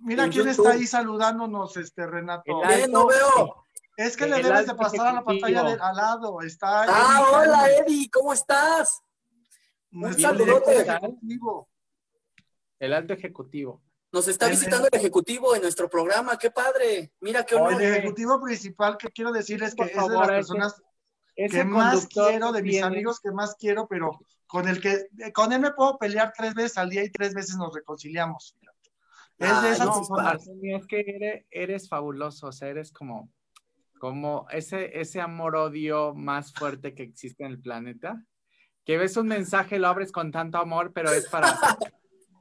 [0.00, 2.60] mira quién está ahí saludándonos, este Renato.
[2.90, 3.64] no veo.
[3.96, 6.40] Es que le debes de pasar a la pantalla de, al lado.
[6.42, 9.02] Está ah, hola Eddie, ¿cómo estás?
[9.90, 10.86] Un saludote.
[12.78, 13.82] El alto ejecutivo.
[14.10, 17.12] Nos está visitando el ejecutivo en nuestro programa, qué padre.
[17.20, 17.82] Mira qué honor.
[17.82, 20.82] El ejecutivo principal que quiero decirles que es de las personas
[21.36, 25.60] que más quiero, de mis amigos que más quiero, pero con el que con él
[25.60, 28.56] me puedo pelear tres veces al día y tres veces nos reconciliamos.
[29.36, 30.48] Es de esas personas.
[30.62, 33.30] Es que eres, eres, fabuloso, o sea, eres como,
[34.00, 38.24] como ese, ese amor-odio más fuerte que existe en el planeta.
[38.84, 41.46] Que ves un mensaje, lo abres con tanto amor, pero es para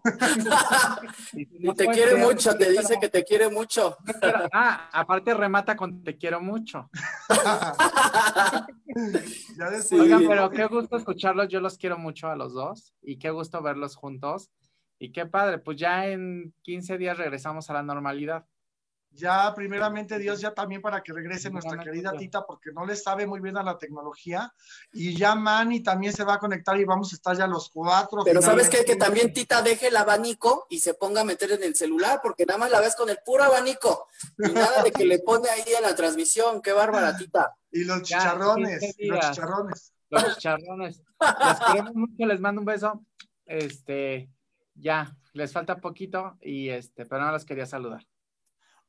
[1.33, 3.97] y te quiere mucho, te dice que te quiere mucho.
[4.53, 6.89] Ah, aparte remata con te quiero mucho.
[9.91, 13.61] Oigan, pero qué gusto escucharlos, yo los quiero mucho a los dos y qué gusto
[13.61, 14.49] verlos juntos.
[14.99, 18.45] Y qué padre, pues ya en 15 días regresamos a la normalidad
[19.17, 23.25] ya primeramente Dios ya también para que regrese nuestra querida Tita porque no le sabe
[23.25, 24.53] muy bien a la tecnología
[24.93, 28.21] y ya Manny también se va a conectar y vamos a estar ya los cuatro.
[28.23, 28.85] Pero sabes qué?
[28.85, 32.45] que también Tita deje el abanico y se ponga a meter en el celular porque
[32.45, 34.07] nada más la ves con el puro abanico
[34.37, 37.55] y nada de que le pone ahí en la transmisión, qué bárbara Tita.
[37.71, 39.93] Y los chicharrones, los chicharrones.
[40.09, 41.01] Los chicharrones.
[41.19, 43.03] Les queremos mucho, les mando un beso.
[43.45, 44.29] Este,
[44.75, 48.05] ya, les falta poquito y este, pero no los quería saludar.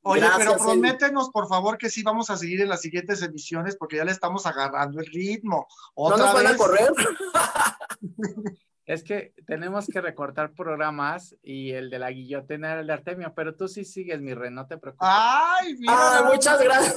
[0.02, 3.96] Oye, pero prométenos, por favor, que sí vamos a seguir en las siguientes emisiones porque
[3.96, 5.66] ya le estamos agarrando el ritmo.
[5.96, 6.92] ¿No nos van a correr?
[8.86, 13.34] es que tenemos que recortar programas y el de la guillotina era el de Artemio,
[13.34, 15.08] pero tú sí sigues, mi Ren, no te preocupes.
[15.10, 16.28] Ay, mira.
[16.32, 16.96] muchas gracias.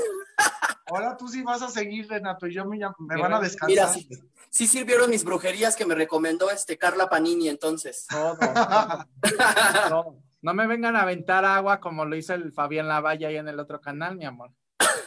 [0.86, 3.98] Ahora tú sí vas a seguir, Renato, y yo me, van a descansar.
[3.98, 8.08] Mira, sí, sirvieron mis brujerías que me recomendó este Carla Panini, entonces.
[8.10, 10.18] Todo.
[10.42, 13.60] No me vengan a aventar agua como lo hizo el Fabián Lavalla ahí en el
[13.60, 14.52] otro canal, mi amor.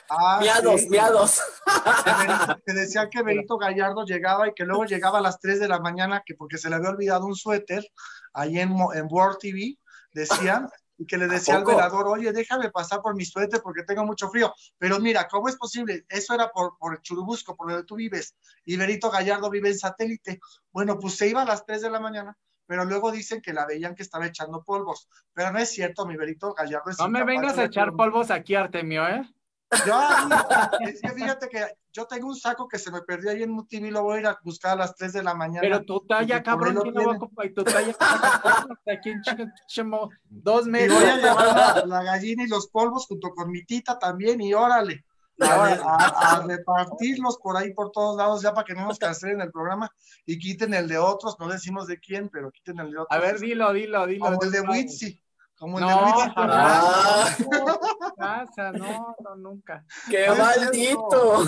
[0.09, 1.41] Ah, miados, miados.
[2.64, 5.80] Que decía que Benito Gallardo llegaba y que luego llegaba a las 3 de la
[5.80, 7.85] mañana que porque se le había olvidado un suéter
[8.32, 9.76] ahí en, en World TV,
[10.12, 14.05] decían, y que le decía al velador, oye, déjame pasar por mi suéter porque tengo
[14.05, 14.55] mucho frío.
[14.78, 16.05] Pero mira, ¿cómo es posible?
[16.09, 20.39] Eso era por, por Churubusco, por donde tú vives, y Benito Gallardo vive en satélite.
[20.70, 23.66] Bueno, pues se iba a las 3 de la mañana pero luego dicen que la
[23.66, 25.08] veían que estaba echando polvos.
[25.32, 29.06] Pero no es cierto, mi Berito Gallardo No me vengas a echar polvos aquí, Artemio,
[29.08, 29.22] ¿eh?
[29.86, 30.00] Yo,
[30.80, 33.66] es que fíjate que yo tengo un saco que se me perdió ahí en un
[33.90, 35.60] lo voy a ir a buscar a las 3 de la mañana.
[35.62, 37.50] Pero tu talla, cabrón, ¿quién lo va a comprar?
[37.54, 37.94] Tu talla,
[38.86, 39.22] aquí en
[39.66, 40.66] Chimo, dos.
[40.66, 44.54] Y voy a llevar la, gallina y los polvos junto con mi tita también, y
[44.54, 45.04] órale.
[45.41, 49.91] A, repartirlos por ahí por todos lados ya para que no nos cancelen el programa
[50.26, 53.09] y quiten el de otros, no decimos de quién, pero quiten el de otros.
[53.11, 54.24] A ver, dilo, dilo, dilo.
[54.24, 55.20] Como el de Witsi.
[55.57, 56.32] Como el no, de Witsi.
[56.37, 57.37] Ah.
[58.72, 59.85] No, no, nunca.
[60.09, 61.45] ¡Qué maldito!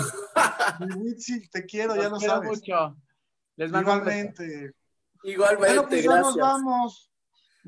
[0.97, 2.49] Witsi, te quiero, ya lo sabes.
[2.49, 2.95] Mucho.
[3.55, 4.73] Les Igualmente.
[5.23, 6.25] Igualmente, bueno, pues gracias.
[6.25, 7.11] nos vamos.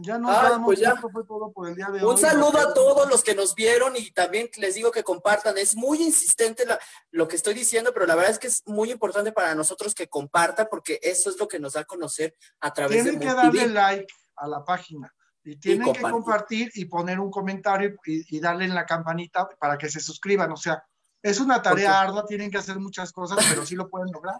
[0.01, 0.95] Ya nos ah, pues ya.
[0.95, 4.11] fue todo por el día de Un saludo a todos los que nos vieron y
[4.11, 5.57] también les digo que compartan.
[5.57, 6.63] Es muy insistente
[7.11, 10.07] lo que estoy diciendo, pero la verdad es que es muy importante para nosotros que
[10.07, 13.41] compartan porque eso es lo que nos da a conocer a través Tienen de Tienen
[13.51, 15.13] que darle like a la página.
[15.43, 19.89] Y tienen que compartir y poner un comentario y, darle en la campanita para que
[19.89, 20.51] se suscriban.
[20.51, 20.81] O sea,
[21.21, 24.39] es una tarea ardua, tienen que hacer muchas cosas, pero sí lo pueden lograr.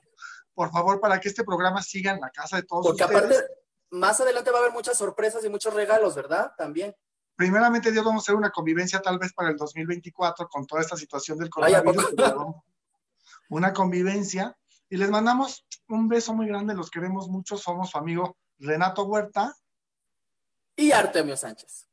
[0.53, 3.35] Por favor, para que este programa siga en la casa de todos Porque aparte,
[3.91, 6.53] más adelante va a haber muchas sorpresas y muchos regalos, ¿verdad?
[6.57, 6.95] También.
[7.35, 10.97] Primeramente, Dios, vamos a hacer una convivencia tal vez para el 2024 con toda esta
[10.97, 12.13] situación del coronavirus.
[13.49, 14.55] una convivencia.
[14.89, 17.57] Y les mandamos un beso muy grande, los queremos mucho.
[17.57, 19.55] Somos su amigo Renato Huerta
[20.75, 21.87] y Artemio Sánchez.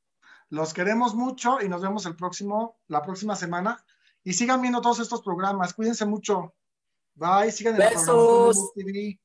[0.49, 3.85] Los queremos mucho y nos vemos el próximo, la próxima semana.
[4.23, 5.75] Y sigan viendo todos estos programas.
[5.75, 6.55] Cuídense mucho.
[7.15, 7.53] Bye.
[7.53, 8.73] Sigan en Besos.
[8.77, 9.21] el programa